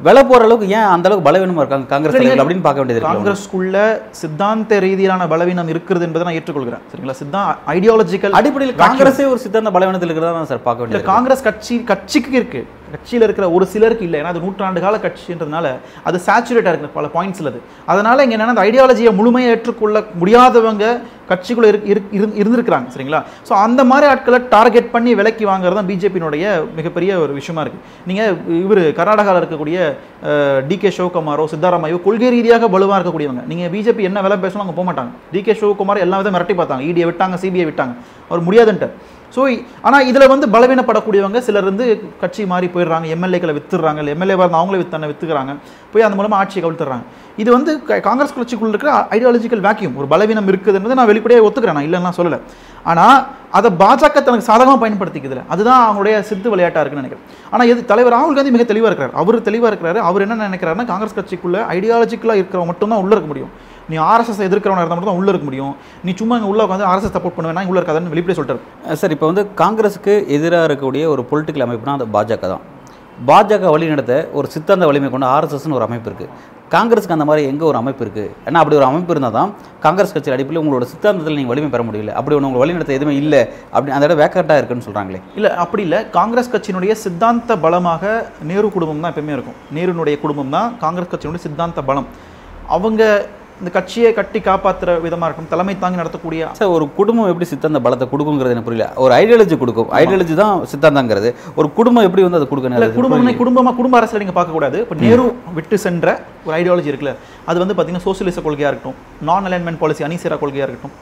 விலை 0.00 0.22
போகிற 0.22 0.44
அளவுக்கு 0.46 0.66
ஏன் 0.76 0.88
அந்த 0.94 1.06
அளவுக்கு 1.08 1.26
பலவீனமாக 1.26 1.62
இருக்காங்க 1.64 1.86
காங்கிரஸ் 1.92 2.14
தலைவர்கள் 2.16 2.42
அப்படின்னு 2.44 2.64
பார்க்க 2.66 2.82
வேண்டியது 2.82 3.04
காங்கிரஸ்க்குள்ள 3.06 3.76
சித்தாந்த 4.20 4.80
ரீதியிலான 4.86 5.28
பலவீனம் 5.32 5.70
இருக்கிறது 5.74 6.06
என்பதை 6.08 6.24
நான் 6.28 6.38
ஏற்றுக்கொள்கிறேன். 6.40 6.82
சரிங்களா? 6.90 7.16
சித்தா 7.20 7.42
ஐடியாலஜிக்கல் 7.76 8.36
அடிப்படையில் 8.40 8.80
காங்கிரஸே 8.82 9.26
ஒரு 9.32 9.40
சித்தாந்த 9.44 9.72
பலவீனத்தில் 9.76 10.10
இருக்கிறதா 10.10 10.34
தான் 10.38 10.50
சார் 10.52 10.66
பார்க்க 10.68 10.82
வேண்டியது 10.84 11.10
காங்கிரஸ் 11.12 11.46
கட்சி 11.48 11.76
கட்சிக்கு 11.92 12.36
இருக்கு. 12.40 12.62
கட்சியில் 12.94 13.24
இருக்கிற 13.26 13.46
ஒரு 13.56 13.66
சிலருக்கு 13.72 14.04
இல்லை. 14.04 14.20
ஏன்னா 14.20 14.30
அது 14.32 14.44
நூற்றாண்டு 14.44 14.80
கால 14.84 14.96
கட்சின்றதுனால 15.04 15.66
அது 16.08 16.20
சேச்சுரேட்டாக 16.26 16.74
இருக்கு 16.74 16.96
பல 16.98 17.08
பாயிண்ட்ஸில் 17.16 17.50
அது. 17.52 17.60
அதனால் 17.92 18.22
இங்கே 18.24 18.36
என்னன்னா 18.36 18.54
அந்த 18.54 18.64
ஐடியாலஜியை 18.70 19.12
முழுமையாக 19.20 19.54
ஏற்றுக்கொள்ள 19.54 20.04
முடியாதவங்க 20.20 20.86
கட்சிக்குள்ளே 21.30 21.68
இரு 21.70 21.78
இரு- 21.92 22.08
இரு- 22.16 22.34
இருந்திருக்கிறாங்க 22.40 22.88
சரிங்களா? 22.94 23.20
ஸோ 23.48 23.52
அந்த 23.66 23.84
மாதிரி 23.90 24.06
ஆட்களை 24.10 24.38
டார்கெட் 24.48 24.90
பண்ணி 24.90 25.14
விலைக்கு 25.14 25.44
வாங்குறது 25.48 25.78
தான் 25.78 25.88
பிஜேபியினுடைய 25.88 26.44
மிகப்பெரிய 26.76 27.18
ஒரு 27.18 27.32
விஷயமா 27.38 27.62
இருக்கு. 27.64 27.80
நீங்கள் 28.08 28.36
இவர் 28.64 28.82
கர்நாடகாவில் 28.98 29.40
இருக்கக்கூடிய 29.42 29.78
டி 30.68 30.76
கே 30.78 30.88
சிவகுமாரோ 30.88 31.46
சித்தாராமையோ 31.52 31.98
கொள்கை 32.02 32.30
ரீதியாக 32.36 32.68
வலுவாக 32.68 32.98
இருக்கக்கூடியவங்க. 33.00 33.44
நீங்கள் 33.52 33.72
பிஜேபி 33.74 34.02
என்ன 34.10 34.22
விலை 34.26 34.36
பேசணும் 34.36 34.64
அவங்க 34.64 34.76
போக 34.78 34.86
மாட்டாங்க 34.92 35.12
டி 35.32 35.42
கே 35.42 35.52
சிவகுமார் 35.52 36.04
எல்லா 36.06 36.18
விதம் 36.20 36.34
மிரட்டி 36.34 36.56
பார்த்தாங்க. 36.60 36.86
இடியை 36.90 37.08
விட்டாங்க 37.10 37.38
சிபிஐ 37.44 37.66
விட்டாங்க. 37.70 37.94
அவர் 38.28 38.44
முடியாதுன்ட்டு. 38.48 38.90
ஸோ 39.34 39.40
ஆனால் 39.86 40.06
இதில் 40.10 40.30
வந்து 40.32 40.46
பலவீனப்படக்கூடியவங்க 40.54 41.38
சிலர் 41.46 41.68
வந்து 41.70 41.86
கட்சி 42.22 42.42
மாறி 42.52 42.66
போயிடுறாங்க 42.74 43.06
எம்எல்ஏக்களை 43.14 43.54
வித்துடுறாங்க 43.56 44.00
இல்லை 44.02 44.12
எம்எல்ஏ 44.16 44.36
வந்து 44.42 44.58
அவங்களே 44.60 44.80
வித்தான 44.82 45.08
வித்துக்கிறாங்க 45.10 45.54
போய் 45.92 46.06
அந்த 46.06 46.16
மூலமாக 46.18 46.40
ஆட்சியை 46.42 46.62
கவிழ்த்துறாங்க. 46.64 47.04
இது 47.42 47.50
வந்து 47.56 47.70
காங்கிரஸ் 48.08 48.34
கட்சிக்குள்ள 48.36 48.72
இருக்கிற 48.74 48.92
ஐடியாலஜிக்கல் 49.16 49.62
வேக்யூம் 49.66 49.96
ஒரு 50.00 50.06
பலவீனம் 50.12 50.48
இருக்குதுன்றது 50.52 50.98
நான் 50.98 51.10
வெளிப்படையாக 51.10 51.46
ஒத்துக்கிறேன் 51.48 51.78
நான் 51.78 51.88
இல்லைன்னா 51.88 52.12
சொல்லலை. 52.18 52.38
ஆனால் 52.90 53.18
அதை 53.58 53.68
பாஜக 53.82 54.18
தனக்கு 54.26 54.48
சாதகமாக 54.50 54.78
பயன்படுத்திக்கிறதுல 54.82 55.44
அதுதான் 55.54 55.82
அவங்களுடைய 55.86 56.16
சித்து 56.30 56.48
விளையாட்டாக 56.52 56.82
இருக்குன்னு 56.82 57.04
நினைக்கிறேன். 57.04 57.26
ஆனால் 57.52 57.68
எது 57.72 57.80
தலைவர் 57.92 58.14
ராகுல் 58.16 58.36
காந்தி 58.38 58.52
மிக 58.56 58.66
தெளிவாக 58.72 58.90
இருக்கிறார். 58.90 59.14
அவர் 59.22 59.46
தெளிவாக 59.48 59.70
இருக்கிறாரு. 59.72 59.98
அவர் 60.08 60.24
என்ன 60.26 60.48
நினைக்கிறாருன்னா 60.50 60.86
காங்கிரஸ் 60.92 61.16
கட்சிக்குள்ளே 61.18 61.62
ஐடியாலஜிக்கலாக 61.76 62.40
இருக்கிறவங்க 62.40 62.70
மட்டும்தான் 62.72 63.02
உள்ளே 63.04 63.14
இருக்க 63.16 63.30
முடியும். 63.32 63.52
நீ 63.90 63.96
ஆர்எஸ்எஸ் 64.10 64.46
எதிர்க்கிறவங்க 64.48 64.82
இருந்தால் 64.82 64.98
மட்டும் 64.98 65.12
தான் 65.12 65.20
உள்ள 65.22 65.32
இருக்க 65.32 65.46
முடியும். 65.48 65.74
நீ 66.06 66.12
சும்மா 66.20 66.36
இங்கே 66.38 66.50
உள்ள 66.52 66.62
உட்காந்து 66.66 66.88
ஆர்எஸ்எஸ் 66.90 67.16
சப்போர்ட் 67.16 67.36
பண்ணுவேன்னா 67.36 67.66
உள்ள 67.72 67.80
இருக்காதுன்னு 67.80 68.14
வெளிப்படையாக 68.14 68.38
சொல்லிட்டாரு. 68.38 68.96
சார் 69.02 69.14
இப்போ 69.16 69.26
வந்து 69.32 69.44
காங்கிரஸுக்கு 69.62 70.14
எதிராக 70.36 70.68
இருக்கக்கூடிய 70.68 71.04
ஒரு 71.14 71.24
பொலிட்டிக்கல் 71.32 71.66
அமைப்புனா 71.66 71.94
அது 71.98 72.08
பாஜக 72.16 72.48
தான். 72.54 72.64
பாஜக 73.28 73.64
வழிநடத்த 73.74 74.14
ஒரு 74.38 74.46
சித்தாந்த 74.54 74.86
வலிமை 74.88 75.08
கொண்ட 75.12 75.26
ஆர்எஸ்எஸ்னு 75.34 75.76
ஒரு 75.78 75.84
அமைப்பு 75.86 76.08
இருக்குது 76.10 76.32
காங்கிரஸுக்கு 76.74 77.14
அந்த 77.16 77.26
மாதிரி 77.28 77.42
எங்கே 77.50 77.64
ஒரு 77.68 77.78
அமைப்பு 77.80 78.02
இருக்குது 78.04 78.30
ஏன்னா 78.46 78.60
அப்படி 78.62 78.76
ஒரு 78.78 78.86
அமைப்பு 78.88 79.12
இருந்தால் 79.14 79.36
தான் 79.36 79.50
காங்கிரஸ் 79.84 80.12
கட்சி 80.14 80.32
அடிப்படையில் 80.34 80.60
உங்களோட 80.62 80.86
சித்தாந்தத்தில் 80.92 81.38
நீங்கள் 81.38 81.52
வலிமை 81.52 81.68
பெற 81.74 81.82
முடியல. 81.88 82.12
அப்படி 82.18 82.36
ஒன்று 82.36 82.48
உங்களை 82.48 82.62
வழிநடத்த 82.62 82.92
எதுவுமே 82.98 83.14
இல்லை. 83.22 83.40
அப்படி 83.74 83.94
அந்த 83.96 84.08
இடம் 84.08 84.20
வேக்கட்டாக 84.22 84.58
இருக்குன்னு 84.60 84.86
சொல்கிறாங்களே 84.88 85.20
இல்லை 85.38 85.50
அப்படி 85.64 85.82
இல்லை. 85.86 86.00
காங்கிரஸ் 86.18 86.52
கட்சியினுடைய 86.54 86.94
சித்தாந்த 87.04 87.56
பலமாக 87.64 88.04
நேரு 88.50 88.70
குடும்பம் 88.76 89.02
தான் 89.04 89.12
எப்பவுமே 89.14 89.34
இருக்கும். 89.36 89.56
நேருனுடைய 89.76 90.16
குடும்பம் 90.24 90.54
தான் 90.56 90.68
காங்கிரஸ் 90.84 91.12
கட்சியினுடைய 91.12 91.44
சித்தாந்த 91.46 91.84
பலம். 91.90 92.08
அவங்க 92.76 93.02
இந்த 93.60 93.70
கட்சியை 93.76 94.08
கட்டி 94.16 94.38
காப்பாற்றுற 94.46 94.94
விதமாக 95.04 95.28
இருக்கும் 95.28 95.48
தலைமை 95.52 95.74
தாங்கி 95.82 96.00
நடத்தக்கூடிய 96.00 96.48
சார் 96.58 96.72
ஒரு 96.76 96.86
குடும்பம் 96.98 97.30
எப்படி 97.32 97.46
சித்தாந்த 97.52 97.80
பலத்தை 97.86 98.06
கொடுக்குங்கிறது 98.10 98.54
எனக்கு 98.54 98.68
புரியல. 98.68 98.86
ஒரு 99.04 99.12
ஐடியாலஜி 99.20 99.56
கொடுக்கும். 99.62 99.88
ஐடியாலஜி 100.00 100.34
தான் 100.42 100.64
சித்தாந்தங்கிறது. 100.72 101.30
ஒரு 101.60 101.70
குடும்பம் 101.78 102.06
எப்படி 102.08 102.24
வந்து 102.26 102.40
அதை 102.40 102.48
கொடுக்கணும்? 102.52 103.40
குடும்பமா 103.42 103.72
குடும்ப 103.80 103.96
அரசியல் 104.00 104.24
நீங்கள் 104.24 104.38
பார்க்கக்கூடாது. 104.38 104.78
இப்போ 104.84 104.96
நேரு 105.04 105.24
விட்டு 105.58 105.78
சென்ற 105.86 106.18
ஒரு 106.46 106.54
ஐடியாலஜி 106.60 106.90
இருக்குல்ல 106.92 107.14
அது 107.50 107.64
வந்து 107.64 107.76
பார்த்தீங்கன்னா 107.76 108.06
சோசியலிச 108.08 108.40
கொள்கையாக 108.46 108.72
இருக்கட்டும் 108.72 109.00
நான் 109.30 109.48
அலைன்மெண்ட் 109.50 109.82
பாலிசி 109.84 110.08
அணிசேரா 110.08 110.38
கொள்கையாக 110.44 110.68
இருக்கட்டும். 110.68 110.96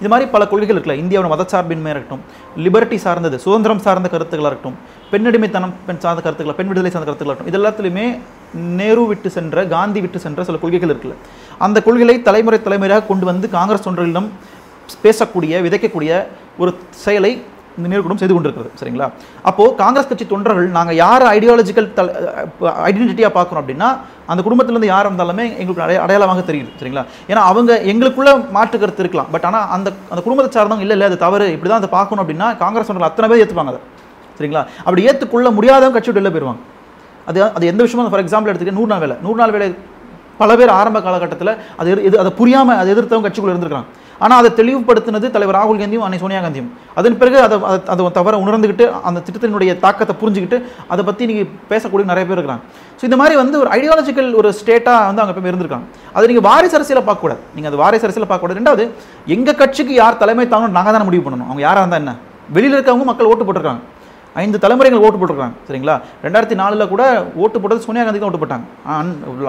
இது 0.00 0.10
மாதிரி 0.12 0.26
பல 0.34 0.42
கொள்கைகள் 0.50 0.76
இருக்குல்ல. 0.76 0.96
இந்தியாவோட 1.02 1.28
மதச்சார்பின்மையாக 1.34 1.94
இருக்கட்டும் 1.96 2.22
லிபர்ட்டி 2.64 2.98
சார்ந்தது 3.04 3.36
சுதந்திரம் 3.44 3.82
சார்ந்த 3.86 4.08
கருத்துக்களாக 4.14 4.50
இருக்கட்டும் 4.52 4.76
பெண்ணடிமைத்தனம் 5.12 5.74
பெண் 5.88 6.02
சார்ந்த 6.04 6.20
கருத்துக்கள் 6.26 6.58
பெண் 6.60 6.70
விடுதலை 6.70 6.92
சார்ந்த 6.94 7.08
கருத்துக்களாக 7.08 7.34
இருக்கட்டும் 7.34 7.52
இது 7.52 7.60
எல்லாத்துலையுமே 7.60 8.06
நேரு 8.78 9.02
விட்டு 9.10 9.28
சென்ற 9.36 9.64
காந்தி 9.74 10.00
விட்டு 10.04 10.18
சென்ற 10.24 10.44
சில 10.48 10.58
கொள்கைகள் 10.62 10.92
இருக்குல்ல. 10.92 11.16
அந்த 11.66 11.78
கொள்கைகளை 11.86 12.16
தலைமுறை 12.28 12.60
தலைமுறையாக 12.66 13.06
கொண்டு 13.10 13.24
வந்து 13.30 13.48
காங்கிரஸ் 13.56 13.86
தொண்டர்களிடம் 13.86 14.28
பேசக்கூடிய 15.04 15.60
விதைக்கக்கூடிய 15.66 16.12
ஒரு 16.62 16.70
செயலை 17.04 17.32
இந்த 17.76 17.88
நிறுவனம் 17.88 18.18
செய்து 18.18 18.34
கொண்டிருக்கிறது 18.34 18.70
சரிங்களா? 18.80 19.06
அப்போது 19.42 19.74
காங்கிரஸ் 19.76 20.08
கட்சி 20.08 20.24
தொண்டர்கள் 20.26 20.68
நாங்கள் 20.70 20.96
யார் 20.96 21.24
ஐடியாலஜிக்கல் 21.30 21.88
ஐடென்டிட்டியாக 22.86 23.32
பார்க்குறோம் 23.34 23.62
அப்படின்னா 23.62 23.88
அந்த 24.26 24.40
குடும்பத்திலேருந்து 24.42 24.90
யார் 24.90 25.08
இருந்தாலுமே 25.08 25.44
எங்களுக்கு 25.54 25.84
அடைய 25.84 25.98
அடையாளமாக 26.02 26.42
தெரியுது 26.42 26.70
சரிங்களா? 26.80 27.02
ஏன்னா 27.28 27.42
அவங்க 27.50 27.72
எங்களுக்குள்ள 27.90 28.28
மாற்று 28.50 28.78
கருத்து 28.78 29.04
இருக்கலாம். 29.04 29.30
பட் 29.32 29.46
ஆனால் 29.48 29.66
அந்த 29.76 29.88
அந்த 30.10 30.20
குடும்பத்தை 30.22 30.50
சார்ந்தவங்க 30.52 30.86
இல்லை 30.86 30.96
இல்லை 30.96 31.08
அது 31.10 31.18
தவறு. 31.18 31.46
இப்படி 31.54 31.70
தான் 31.70 31.82
அதை 31.82 31.90
பார்க்கணும் 31.90 32.24
அப்படின்னா 32.24 32.48
காங்கிரஸ் 32.58 32.88
தொண்டர்கள் 32.88 33.10
அத்தனை 33.10 33.28
பேர் 33.30 33.42
ஏற்றுப்பாங்க 33.42 33.72
அதை 33.74 33.80
சரிங்களா? 34.38 34.64
அப்படி 34.80 35.06
ஏற்றுக்கொள்ள 35.06 35.48
முடியாதவங்க 35.56 35.96
கட்சி 35.96 36.10
விட்டு 36.10 36.20
வெளில 36.20 36.34
போயிடுவாங்க 36.34 36.60
அது 37.26 37.40
அது 37.50 37.64
எந்த 37.66 37.82
விஷயமும் 37.82 38.12
ஃபார் 38.12 38.24
எக்ஸாம்பிள் 38.24 38.50
எடுத்துக்கிட்டு 38.50 38.78
நூறு 38.78 38.92
நாள் 38.92 39.02
வேலை. 39.02 39.16
நூறு 39.22 39.40
நாள் 39.40 39.52
வேலை 39.52 39.68
பல 40.40 40.52
பேர் 40.56 40.70
ஆரம்ப 40.72 40.98
காலகட்டத்தில் 41.00 41.50
அது 41.76 41.88
எது- 42.08 42.18
அதை 42.18 42.30
புரியாமல் 42.36 42.78
அதை 42.78 42.90
எதிர்த்தவங்க 42.94 43.26
கட்சிக்குள்ளே 43.26 43.54
இருந்திருக்காங்க 43.54 43.88
ஆனால் 44.20 44.44
அதை 44.44 44.50
தெளிவுபடுத்தினது 44.50 45.30
தலைவர் 45.30 45.56
ராகுல் 45.56 45.80
காந்தியும் 45.80 45.98
அன்னை 45.98 46.18
சோனியா 46.18 46.40
காந்தியும். 46.40 46.68
அதன் 46.94 47.18
பிறகு 47.18 47.40
அதை 47.40 47.58
அதை- 47.58 47.86
அதை 47.86 48.10
தவற 48.12 48.36
உணர்ந்துக்கிட்டு 48.36 49.00
அந்த 49.00 49.22
திட்டத்தினுடைய 49.30 49.78
தாக்கத்தை 49.78 50.16
புரிஞ்சுக்கிட்டு 50.20 50.62
அதை 50.88 51.04
பற்றி 51.04 51.26
நீங்கள் 51.26 51.48
பேசக்கூடிய 51.68 52.04
நிறைய 52.04 52.34
பேர் 52.34 52.44
இருக்கிறாங்க. 52.44 52.58
ஸோ 53.00 53.02
இந்த 53.02 53.16
மாதிரி 53.16 53.36
வந்து 53.36 53.58
ஒரு 53.58 53.70
ஐடியாலஜிக்கல் 53.70 54.34
ஒரு 54.34 54.54
ஸ்டேட்டாக 54.64 55.06
வந்து 55.06 55.22
அவங்க 55.22 55.40
எப்பவுமே 55.40 55.52
இருந்திருக்காங்க. 55.52 55.84
அது 56.12 56.26
நீங்கள் 56.26 56.50
வாரிசு 56.50 56.74
அரசியலை 56.74 57.14
பார்க்கக்கூடாது 57.14 57.36
நீங்கள் 57.54 57.72
அது 57.72 57.76
வாரிசு 57.76 58.02
அரசியலை 58.02 58.36
பார்க்கக்கூடாது 58.36 58.58
ரெண்டாவது 58.58 58.88
எங்கள் 59.26 59.54
கட்சிக்கு 59.54 59.94
யார் 59.94 60.16
தலைமை 60.16 60.46
தாங்கணும் 60.46 60.68
நாங்கள் 60.68 60.92
தானே 60.92 61.04
முடிவு 61.04 61.30
பண்ணணும். 61.30 61.44
அவங்க 61.44 61.60
யாராக 61.60 61.78
இருந்தால் 61.78 61.98
என்ன? 61.98 62.14
வெளியில் 62.52 62.78
இருக்கவங்க 62.78 63.04
மக்கள் 63.04 63.26
ஓட்டு 63.26 63.44
போட்டிருக்காங்க. 63.44 63.78
ஐந்து 64.42 64.58
தலைமுறைகள் 64.62 65.04
ஓட்டு 65.06 65.18
போட்டிருக்காங்க 65.20 65.56
சரிங்களா? 65.68 65.94
ரெண்டாயிரத்தி 66.24 66.56
நாலுல 66.60 66.84
கூட 66.90 67.02
ஓட்டு 67.42 67.60
போட்டது 67.62 67.84
சோனியா 67.86 68.02
காந்தி 68.04 68.20
தான் 68.20 68.30
ஓட்டு 68.30 68.42
போட்டாங்க. 68.42 68.66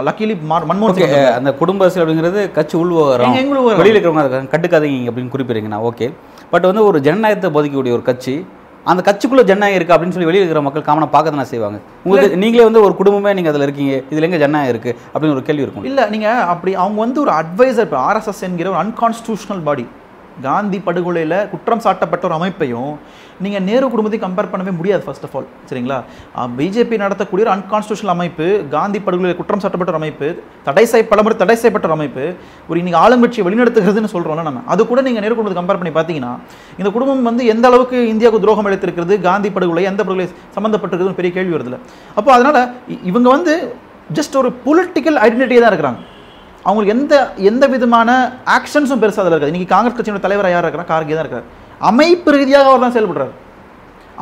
லக்கிலி 0.08 0.36
மன்மோகன் 0.52 0.96
சிங். 0.98 1.14
அந்த 1.40 1.52
குடும்ப 1.60 1.86
அரசியல் 1.86 2.04
அப்படிங்கிறது 2.06 2.42
கட்சி 2.58 2.76
உள்வரம்? 2.82 3.36
வெளியில் 3.82 3.98
இருக்கிறவங்க 3.98 4.42
கட்டுக்காதீங்க 4.56 5.12
அப்படின்னு 5.12 5.34
குறிப்பிடுறீங்கன்னா 5.36 5.82
ஓகே. 5.90 6.08
பட் 6.54 6.66
வந்து 6.70 6.84
ஒரு 6.90 7.00
ஜனநாயகத்தை 7.08 7.52
போதிக்கக்கூடிய 7.58 7.98
ஒரு 8.00 8.06
கட்சி 8.10 8.36
அந்த 8.92 9.02
கட்சிக்குள்ள 9.08 9.42
ஜனநாயகம் 9.50 9.78
இருக்கு 9.80 9.94
அப்படின்னு 9.96 10.16
சொல்லி 10.16 10.30
வெளியில் 10.30 10.44
இருக்கிற 10.44 10.62
மக்கள் 10.68 10.86
காமனாக 10.88 11.12
பார்க்க 11.16 11.34
தானே 11.36 11.46
செய்வாங்க. 11.52 11.80
உங்களுக்கு 12.06 12.38
நீங்களே 12.44 12.64
வந்து 12.68 12.84
ஒரு 12.86 12.94
குடும்பமே 13.00 13.34
நீங்க 13.38 13.50
அதில் 13.52 13.66
இருக்கீங்க. 13.68 13.96
இதுல 14.12 14.28
எங்க 14.30 14.40
ஜனநாயகம் 14.44 14.74
இருக்கு? 14.74 14.92
அப்படின்னு 15.14 15.36
ஒரு 15.38 15.44
கேள்வி 15.50 15.66
இருக்கும். 15.66 15.86
இல்ல 15.90 16.10
நீங்க 16.14 16.30
அப்படி 16.54 16.72
அவங்க 16.84 17.00
வந்து 17.06 17.22
ஒரு 17.26 17.34
அட்வைசர் 17.42 17.88
இப்போ 17.88 18.00
ஆர்எஸ்எஸ் 18.10 18.46
என்கிற 18.48 18.70
ஒரு 18.74 18.80
அன்கான்ஸ்டியூஷனல் 18.84 19.64
பாடி 19.68 19.86
காந்தி 20.48 20.78
படுகொலையில 20.86 21.36
குற்றம் 21.54 21.84
சாட்டப்பட்ட 21.86 22.24
ஒரு 22.30 22.36
அமைப்பையும் 22.38 22.92
நீங்கள் 23.44 23.64
நேரு 23.68 23.86
குடும்பத்தை 23.94 24.20
கம்பேர் 24.24 24.50
பண்ணவே 24.52 24.72
முடியாது 24.80 25.04
ஃபர்ஸ்ட் 25.06 25.26
ஆஃப் 25.28 25.36
ஆல் 25.38 25.48
சரிங்களா? 25.70 25.98
பிஜேபி 26.60 26.96
நடத்தக்கூடிய 27.04 27.46
ஒரு 27.46 27.54
அன்கான்ஸ்டியூஷனல் 27.56 28.14
அமைப்பு 28.16 28.46
காந்தி 28.76 29.00
படுகொலை 29.06 29.34
குற்றம் 29.40 29.62
சாட்டப்பட்ட 29.64 30.00
அமைப்பு 30.02 30.28
தடை 30.68 30.86
செய்ய 30.92 31.06
பலமுறை 31.12 31.36
தடை 31.42 31.56
செய்யப்பட்ட 31.62 31.96
அமைப்பு 31.98 32.24
ஒரு 32.70 32.80
இன்றைக்கி 32.82 33.00
ஆளுங்கட்சியை 33.04 33.46
வழிநடத்துகிறதுன்னு 33.48 34.14
சொல்கிறோம்ல 34.16 34.46
நம்ம. 34.50 34.64
அது 34.74 34.82
கூட 34.92 35.02
நீங்கள் 35.08 35.26
நேரு 35.26 35.36
குடும்பத்தை 35.38 35.60
கம்பேர் 35.62 35.82
பண்ணி 35.82 35.94
பார்த்தீங்கன்னா 35.98 36.34
இந்த 36.82 36.92
குடும்பம் 36.98 37.30
வந்து 37.32 37.46
எந்த 37.54 37.68
அளவுக்கு 37.72 38.00
இந்தியாவுக்கு 38.14 38.44
துரோகம் 38.46 38.70
எடுத்திருக்கிறது 38.72 39.18
காந்தி 39.28 39.52
படுகொலை 39.58 39.86
எந்த 39.92 40.02
படுகொலை 40.04 40.28
சம்மந்தப்பட்டிருக்குதுன்னு 40.58 41.20
பெரிய 41.22 41.34
கேள்வி 41.38 41.56
வருதுல 41.58 41.80
அப்போ 42.20 42.32
அதனால் 42.38 42.62
இவங்க 43.12 43.30
வந்து 43.36 43.56
ஜஸ்ட் 44.18 44.40
ஒரு 44.42 44.52
பொலிட்டிக்கல் 44.66 45.20
ஐடென்டிட்டியாக 45.26 45.64
தான் 45.64 45.74
இருக்கிறாங்க. 45.74 46.00
அவங்களுக்கு 46.66 46.94
எந்த 46.96 47.16
எந்த 47.50 47.66
விதமான 47.74 48.10
ஆக்ஷன்ஸும் 48.56 49.02
பெருசாக 49.04 49.22
அதில் 49.22 49.34
இருக்காது. 49.34 49.52
இன்றைக்கி 49.52 49.70
காங்கிரஸ் 49.74 49.98
கட்சியோட 49.98 50.22
தலைவர் 50.26 50.54
யார் 50.54 50.66
இருக்கிறா 50.66 50.86
கார்கே 50.92 51.16
தான் 51.16 51.26
இருக்கார் 51.26 51.46
அமைப்பு 51.90 52.30
ரீதியாக 52.38 52.70
அவர் 52.72 52.84
தான் 52.86 52.96
செயல்படுறாரு. 52.96 53.34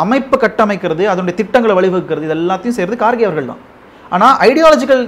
அமைப்பு 0.04 0.36
கட்டமைக்கிறது 0.44 1.04
அதனுடைய 1.12 1.36
திட்டங்களை 1.39 1.74
வழிவகுக்கிறது 1.78 2.25
இது 2.28 2.36
எல்லாத்தையும் 2.39 2.78
செய்கிறது 2.78 2.98
கார்கே 3.04 3.25
அவர்கள் 3.30 3.50
தான் 3.51 3.63
ஆனால் 4.16 4.36
ஐடியாலஜிக்கல் 4.50 5.04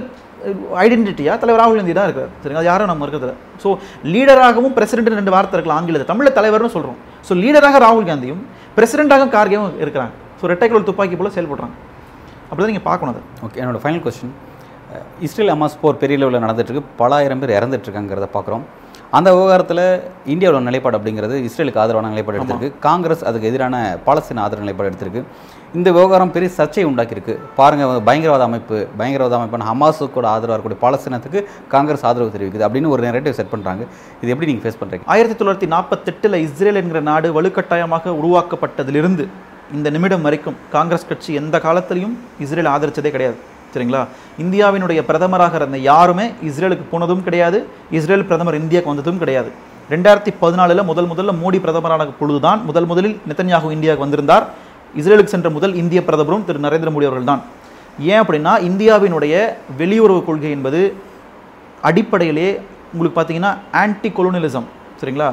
ஐடென்டிட்டியாக 0.84 1.36
தலைவர் 1.42 1.60
ராகுல் 1.62 1.78
காந்தி 1.80 1.94
தான் 1.98 2.08
இருக்கார். 2.08 2.30
சரிங்க 2.42 2.60
அது 2.62 2.68
யாரும் 2.70 2.90
நம்ம 2.90 3.06
இருக்கிறது 3.06 3.34
ஸோ 3.62 3.68
லீடராகவும் 4.12 4.74
பிரசிடென்ட் 4.78 5.18
ரெண்டு 5.20 5.34
வார்த்தை 5.34 5.56
இருக்கலாம் 5.58 5.78
ஆங்கிலத்தில். 5.80 6.10
தமிழில் 6.10 6.36
தலைவர்னு 6.38 6.72
சொல்கிறோம் 6.76 6.98
ஸோ 7.28 7.32
லீடராக 7.42 7.80
ராகுல் 7.86 8.08
காந்தியும் 8.10 8.42
பிரசிடென்ட்டாக 8.76 9.28
கார்கேவும் 9.36 9.78
இருக்கிறாங்க. 9.84 10.12
ஸோ 10.40 10.50
ரெட்டைக்குள் 10.52 10.88
துப்பாக்கி 10.90 11.16
போல 11.20 11.30
செயல்படுறாங்க. 11.36 11.76
அப்படி 12.48 12.62
தான் 12.62 12.72
நீங்கள் 12.72 12.88
பார்க்கணும் 12.90 13.12
அதை. 13.14 13.22
ஓகே 13.46 13.60
என்னோடய 13.62 13.82
ஃபைனல் 13.84 14.02
கொஸ்டின் 14.06 14.34
இஸ்ரேல் 15.26 15.52
அமாஸ் 15.54 15.80
போர் 15.82 16.00
பெரிய 16.02 16.16
லெவலில் 16.20 16.44
நடந்துட்டுருக்கு 16.44 16.90
பல 17.02 17.10
ஆயிரம் 17.18 17.40
பேர் 17.42 17.56
இறந்துட்டுருக்காங்கிறத 17.58 18.28
பார்க்குறோம். 18.36 18.64
அந்த 19.16 19.28
விவகாரத்தில் 19.36 19.80
இந்தியாவோட 20.32 20.60
நிலைப்பாடு 20.68 20.96
அப்படிங்கிறது 20.98 21.34
இஸ்ரேலுக்கு 21.46 21.80
ஆதரவான 21.82 22.10
நிலைப்பாடு 22.12 22.38
எடுத்திருக்கு. 22.38 22.70
காங்கிரஸ் 22.86 23.24
அதுக்கு 23.28 23.48
எதிரான 23.50 23.74
பாலஸ்தீன 24.06 24.42
ஆதரவு 24.44 24.64
நிலைப்பாடு 24.64 24.90
எடுத்திருக்கு. 24.90 25.22
இந்த 25.78 25.88
விவகாரம் 25.96 26.32
பெரிய 26.36 26.50
சர்ச்சையை 26.58 26.86
உண்டாக்கியிருக்கு. 26.90 27.34
பாருங்க 27.58 27.84
பயங்கரவாத 28.08 28.46
அமைப்பு 28.48 28.78
பயங்கரவாத 29.00 29.36
அமைப்பான 29.38 29.68
ஹமாஸுக்கூட 29.70 30.26
ஆதரவாக 30.32 30.56
இருக்கக்கூடிய 30.56 30.80
பாலஸ்தீனத்துக்கு 30.84 31.42
காங்கிரஸ் 31.74 32.06
ஆதரவு 32.10 32.34
தெரிவிக்குது 32.36 32.66
அப்படின்னு 32.68 32.94
ஒரு 32.94 33.06
நெரேட்டிவ் 33.08 33.38
செட் 33.40 33.52
பண்ணுறாங்க 33.54 33.84
இது 34.22 34.32
எப்படி 34.34 34.50
நீங்கள் 34.52 34.66
ஃபேஸ் 34.66 34.80
பண்ணுறீங்க 34.82 35.12
ஆயிரத்தி 35.14 35.38
தொள்ளாயிரத்தி 35.40 35.70
நாற்பத்தெட்டில் 35.76 36.42
இஸ்ரேல் 36.46 36.82
என்கிற 36.82 37.02
நாடு 37.12 37.30
வலுக்கட்டாயமாக 37.38 38.18
உருவாக்கப்பட்டதிலிருந்து 38.20 39.26
இந்த 39.78 39.90
நிமிடம் 39.96 40.26
வரைக்கும் 40.28 40.60
காங்கிரஸ் 40.76 41.08
கட்சி 41.10 41.32
எந்த 41.42 41.56
காலத்திலையும் 41.66 42.14
இஸ்ரேல் 42.44 42.74
ஆதரிச்சதே 42.74 43.10
கிடையாது. 43.14 43.38
சரிங்களா? 43.74 44.00
இந்தியாவினுடைய 44.44 45.00
பிரதமராக 45.08 45.54
இருந்த 45.60 45.78
யாருமே 45.90 46.26
இஸ்ரேலுக்கு 46.48 46.86
போனதும் 46.92 47.22
கிடையாது. 47.26 47.58
இஸ்ரேல் 47.98 48.26
பிரதமர் 48.30 48.58
இந்தியாவுக்கு 48.62 48.92
வந்ததும் 48.92 49.20
கிடையாது. 49.22 49.50
ரெண்டாயிரத்தி 49.92 50.32
பதினாலில் 50.42 50.82
முதல் 50.90 51.08
முதல்ல 51.12 51.32
மோடி 51.42 51.58
பிரதமரான 51.64 52.08
பொழுதுதான் 52.20 52.60
முதல் 52.68 52.88
முதலில் 52.90 53.16
நெத்தன்யாகு 53.30 53.74
இந்தியாவுக்கு 53.76 54.06
வந்திருந்தார். 54.06 54.44
இஸ்ரேலுக்கு 55.00 55.34
சென்ற 55.34 55.50
முதல் 55.56 55.74
இந்திய 55.82 56.00
பிரதமரும் 56.08 56.44
திரு 56.48 56.64
நரேந்திர 56.66 56.90
மோடி 56.94 57.08
அவர்கள் 57.08 57.30
தான் 57.30 57.42
ஏன் 58.10 58.20
அப்படின்னா 58.22 58.52
இந்தியாவினுடைய 58.68 59.34
வெளியுறவு 59.80 60.20
கொள்கை 60.28 60.50
என்பது 60.56 60.80
அடிப்படையிலே 61.88 62.48
உங்களுக்கு 62.92 63.16
பார்த்தீங்கன்னா 63.18 63.52
ஆன்டி 63.80 64.08
கொலோனியலிசம் 64.16 64.66
சரிங்களா? 65.00 65.28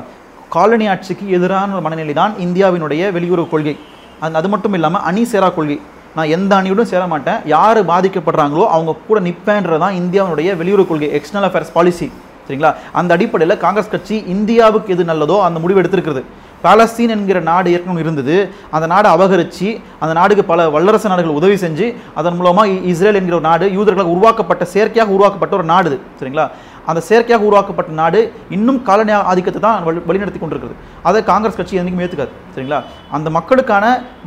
காலனி 0.55 0.86
ஆட்சிக்கு 0.91 1.25
எதிரான 1.38 1.74
ஒரு 1.77 1.84
மனநிலை 1.88 2.13
தான் 2.19 2.34
இந்தியாவினுடைய 2.46 3.01
வெளியுறவு 3.15 3.50
கொள்கை. 3.53 3.75
அது 4.24 4.38
அது 4.39 4.48
மட்டும் 4.53 4.75
இல்லாமல் 4.77 5.03
அணி 5.10 5.24
சேரா 5.31 5.50
கொள்கை. 5.58 5.77
நான் 6.15 6.31
எந்த 6.35 6.51
அணியோடும் 6.59 6.89
சேர 6.91 7.03
மாட்டேன் 7.07 7.39
யார் 7.55 7.79
பாதிக்கப்படுறாங்களோ 7.91 8.63
அவங்க 8.75 8.95
கூட 9.07 9.19
நிற்பேன்றது 9.19 9.81
தான் 9.83 9.97
இந்தியாவினுடைய 10.01 10.55
வெளியுறவு 10.61 10.87
கொள்கை 10.87 11.09
எக்ஸ்டர்னல் 11.19 11.47
அஃபேர்ஸ் 11.49 11.73
பாலிசி 11.77 12.07
சரிங்களா? 12.45 12.71
அந்த 12.99 13.09
அடிப்படையில் 13.15 13.61
காங்கிரஸ் 13.63 13.91
கட்சி 13.93 14.15
இந்தியாவுக்கு 14.35 14.93
எது 14.95 15.03
நல்லதோ 15.11 15.35
அந்த 15.47 15.57
முடிவு 15.63 15.81
எடுத்திருக்கிறது. 15.81 16.21
பாலஸ்தீன் 16.63 17.13
என்கிற 17.13 17.39
நாடு 17.45 17.71
ஏற்கனவே 17.71 18.01
இருந்தது. 18.01 18.37
அந்த 18.71 18.85
நாடு 18.87 19.07
அபகரித்து 19.09 19.69
அந்த 19.99 20.13
நாடுக்கு 20.13 20.43
பல 20.45 20.69
வல்லரசு 20.69 21.11
நாடுகள் 21.11 21.37
உதவி 21.37 21.57
செஞ்சு 21.57 21.85
அதன் 22.15 22.37
மூலமாக 22.37 22.63
இஸ்ரேல் 22.91 23.19
என்கிற 23.19 23.35
ஒரு 23.35 23.47
நாடு 23.47 23.67
யூதர்களால் 23.75 24.13
உருவாக்கப்பட்ட 24.13 24.63
செயற்கையாக 24.73 25.15
உருவாக்கப்பட்ட 25.15 25.55
ஒரு 25.55 25.67
நாடு 25.67 25.91
சரிங்களா? 26.19 26.47
அந்த 26.85 27.01
செயற்கையாக 27.07 27.47
உருவாக்கப்பட்ட 27.47 27.91
நாடு 27.93 28.19
இன்னும் 28.49 28.79
காலனி 28.83 29.11
ஆதிக்கத்தை 29.23 29.61
தான் 29.61 29.83
வழி 29.83 29.99
வழிநடத்தி 30.07 30.39
கொண்டிருக்கிறது. 30.39 30.75
அதை 31.03 31.19
காங்கிரஸ் 31.23 31.57
கட்சி 31.57 31.79
என்றைக்கும் 31.79 32.03
ஏற்றுக்காது 32.03 32.33
சரிங்களா? 32.53 32.79
அந்த 33.11 33.29
மக்களுக்கான 33.29 33.83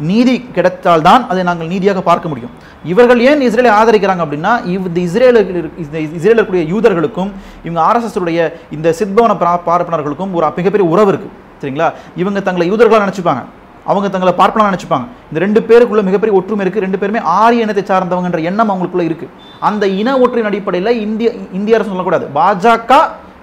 நீதி 0.06 0.34
கிடைத்தால்தான் 0.56 1.22
அதை 1.28 1.42
நாங்கள் 1.42 1.66
நீதியாக 1.66 2.02
பார்க்க 2.02 2.28
முடியும். 2.28 2.52
இவர்கள் 2.84 3.20
ஏன் 3.22 3.42
இஸ்ரேலை 3.42 3.72
ஆதரிக்கிறாங்க 3.78 4.24
அப்படின்னா 4.24 4.52
இவ் 4.66 4.86
இந்த 4.86 5.00
இஸ்ரேல 5.00 5.40
இந்த 5.82 5.96
இஸ்ரேலில் 6.10 6.32
இருக்கக்கூடிய 6.32 6.64
யூதர்களுக்கும் 6.72 7.32
இவங்க 7.64 7.80
ஆர்எஸ்எஸ் 7.88 8.20
உடைய 8.20 8.42
இந்த 8.70 8.88
சித்பவன 9.00 9.36
பா- 9.38 9.60
பார்ப்பனர்களுக்கும் 9.66 10.34
ஒரு 10.34 10.52
மிகப்பெரிய 10.56 10.86
உறவு 10.88 11.10
இருக்குது 11.12 11.38
சரிங்களா 11.62 11.88
இவங்க 12.22 12.42
தங்களை 12.48 12.66
யூதர்களாக 12.72 13.04
நினச்சிப்பாங்க. 13.06 13.42
அவங்க 13.90 14.08
தங்களை 14.14 14.32
பார்ப்பனா 14.40 14.68
நினச்சிப்பாங்க. 14.70 15.06
இந்த 15.30 15.38
ரெண்டு 15.44 15.60
பேருக்குள்ள 15.68 16.02
மிகப்பெரிய 16.08 16.34
ஒற்றுமை 16.38 16.62
இருக்குது 16.64 16.84
ரெண்டு 16.84 16.98
பேருமே 17.00 17.20
ஆரிய 17.38 17.64
இனத்தை 17.66 17.82
சார்ந்தவங்கன்ற 17.88 18.40
எண்ணம் 18.50 18.70
அவங்களுக்குள்ள 18.72 19.04
இருக்குது 19.08 19.32
அந்த 19.68 19.84
இன 20.00 20.14
ஒற்றின் 20.24 20.48
அடிப்படையில் 20.50 20.92
இந்திய 21.06 21.30
இந்திய 21.58 21.78
அரசு 21.78 21.92
சொல்லக்கூடாது. 21.92 22.26
பாஜக 22.38 22.92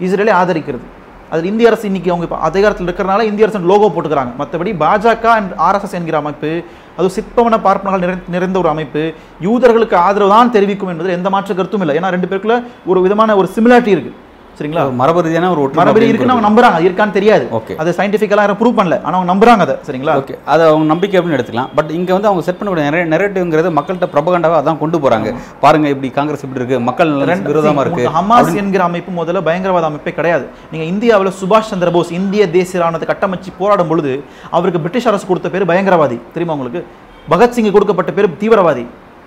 இஸ்ரேலை 0.08 0.34
ஆதரிக்கிறது. 0.42 0.86
அதில் 1.34 1.50
இந்திய 1.50 1.70
அரசு 1.70 1.86
இன்னைக்கு 1.90 2.12
அவங்க 2.12 2.26
இப்போ 2.28 2.40
அதிகாரத்தில் 2.48 2.88
இருக்கிறனால 2.88 3.26
இந்திய 3.32 3.46
அரசு 3.48 3.60
லோகோ 3.72 3.90
போட்டுக்கிறாங்க. 3.96 4.32
மற்றபடி 4.40 4.72
பாஜக 4.84 5.26
அண்ட் 5.40 5.52
ஆர்எஸ்எஸ் 5.66 5.98
என்கிற 6.00 6.18
அமைப்பு 6.24 6.51
அது 7.00 7.10
சிற்பவன 7.18 7.60
பார்ப்பனர்கள் 7.66 8.03
நிறை 8.05 8.16
நிறைந்த 8.36 8.58
ஒரு 8.64 8.70
அமைப்பு 8.74 9.03
யூதர்களுக்கு 9.48 9.96
ஆதரவு 10.05 10.34
தான் 10.36 10.55
தெரிவிக்கும் 10.55 10.92
என்பதில் 10.94 11.18
எந்த 11.18 11.29
மாற்று 11.36 11.60
கருத்தும் 11.60 11.84
இல்லை. 11.86 11.96
ஏன்னா 12.00 12.16
ரெண்டு 12.16 12.29
பேருக்குள்ள 12.32 12.58
ஒரு 12.92 13.01
விதமான 13.05 13.36
ஒரு 13.42 13.50
சிமிலாரிட்டி 13.58 13.94
இருக்குது 13.96 14.18
சரிங்களா? 14.59 14.83
மரபு 15.00 15.22
ரீதியான 15.22 15.50
ஒரு 15.51 15.61
அப்படின்னு 15.74 16.09
இருக்குன்னு 16.11 16.33
அவங்க 16.35 16.48
நம்புறாங்க. 16.48 16.77
இருக்கான்னு 16.85 17.11
தெரியாது. 17.11 17.48
Okay. 17.57 17.75
அது 17.81 17.95
சயின்டிஃபிக்கலாக 17.98 18.45
யாரும் 18.45 18.57
ப்ரூவ் 18.61 18.77
பண்ணல. 18.79 18.95
ஆனா 19.03 19.13
அவங்க 19.17 19.29
நம்புறாங்க 19.33 19.63
அதை. 19.65 19.75
சரிங்களா? 19.87 20.13
ஓகே. 20.22 20.35
அதை 20.45 20.67
அவங்க 20.67 20.85
நம்பிக்கை 20.93 21.19
அப்படின்னு 21.19 21.37
எடுத்துக்கலாம். 21.37 21.69
பட் 21.75 21.91
இங்க 22.00 22.13
வந்து 22.13 22.27
அவங்க 22.27 22.45
செட் 22.48 22.59
பண்ணக்கூடிய 22.59 22.85
நிறைய 22.89 23.05
நெரேட்டிவ்ங்கிறது 23.13 23.72
மக்கள்கிட்ட 23.77 24.09
பிரபகண்டாவை 24.15 24.57
அதான் 24.61 24.81
கொண்டு 24.83 24.98
போறாங்க. 24.98 25.35
பாருங்க 25.59 25.87
இப்படி 25.87 26.09
காங்கிரஸ் 26.09 26.43
இப்படி 26.43 26.61
இருக்கு. 26.61 26.79
மக்கள் 26.89 27.11
நலனுக்கு 27.11 27.53
விரோதமா 27.53 27.79
இருக்கு. 27.85 28.05
ஹமாஸ் 28.17 28.55
என்கிற 28.55 28.83
அமைப்பு 28.83 29.24
முதல்ல 29.24 29.41
பயங்கரவாத 29.50 29.85
அமைப்பே 29.85 30.13
கிடையாது. 30.13 30.45
நீங்க 30.72 30.85
இந்தியாவில் 30.93 31.31
சுபாஷ் 31.41 31.72
சந்திர 31.74 31.91
போஸ் 31.91 32.11
இந்திய 32.11 32.50
தேசிய 32.57 32.83
ராணுவத்தை 32.83 33.09
கட்டமைச்சு 33.13 33.51
போராடும் 33.57 33.87
பொழுது 33.87 34.24
அவருக்கு 34.51 34.79
பிரிட்டிஷ் 34.79 35.07
அரசு 35.07 35.27
கொடுத்த 35.27 35.50
பேர் 35.50 35.69
பயங்கரவாதி. 35.72 36.19
தெரியுமா 36.33 36.57
உங்களுக்கு? 36.57 36.85
பகத்சிங் 37.29 37.72
கொடுக்கப்பட்ட 37.72 38.11
பேர் 38.11 38.29
தீவிரவாதி. 38.41 38.85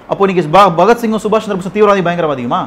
அப்போ 0.08 0.26
நீங்க 0.26 0.42
பகத்சிங்கும் 0.80 1.22
சுபாஷ் 1.24 1.44
சந்திர 1.46 1.58
போஸும் 1.58 1.76
தீவிரவாதி 1.76 2.02
பயங்கரவாதியுமா? 2.06 2.60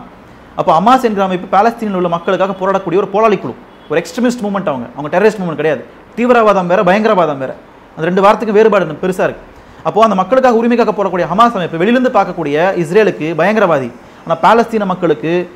அப்போ 0.55 0.79
அமாஸ் 0.79 1.03
என்கிற 1.03 1.23
அமைப்பு 1.23 1.57
பாலஸ்தீனில் 1.57 1.93
உள்ள 1.93 2.07
மக்களுக்காக 2.07 2.51
போராடக்கூடிய 2.51 2.95
ஒரு 2.95 3.07
போராளி 3.07 3.37
குழு. 3.37 3.53
ஒரு 3.89 4.01
எக்ஸ்ட்ரீமிஸ்ட் 4.01 4.43
மூவ்மெண்ட் 4.43 4.69
அவங்க. 4.69 4.87
அவங்க 4.95 5.19
டெரரிஸ்ட் 5.19 5.41
மூவ்மெண்ட் 5.41 5.55
கிடையாது. 5.55 5.83
தீவிரவாதம் 6.15 6.67
வேற 6.67 6.83
பயங்கரவாதம் 6.83 7.37
வேற. 7.37 7.55
அந்த 7.95 8.07
ரெண்டு 8.07 8.21
வாரத்துக்கு 8.21 8.53
வேறுபாடு 8.53 8.85
பெருசாக 8.85 9.29
இருக்குது 9.29 9.35
அப்போது 9.83 10.09
அந்த 10.09 10.15
மக்களுக்காக 10.15 10.63
உரிமைக்காக 10.63 10.95
போடக்கூடிய 10.95 11.25
ஹமாஸ் 11.25 11.53
அமைப்பு 11.53 11.77
வெளியிலிருந்து 11.77 12.19
பார்க்கக்கூடிய 12.19 12.79
இஸ்ரேலுக்கு 12.79 13.33
பயங்கரவாதி. 13.37 13.91
ஆனால் 14.27 14.39
பாலஸ்தீன 14.41 14.85
மக்களுக்கு 14.85 15.49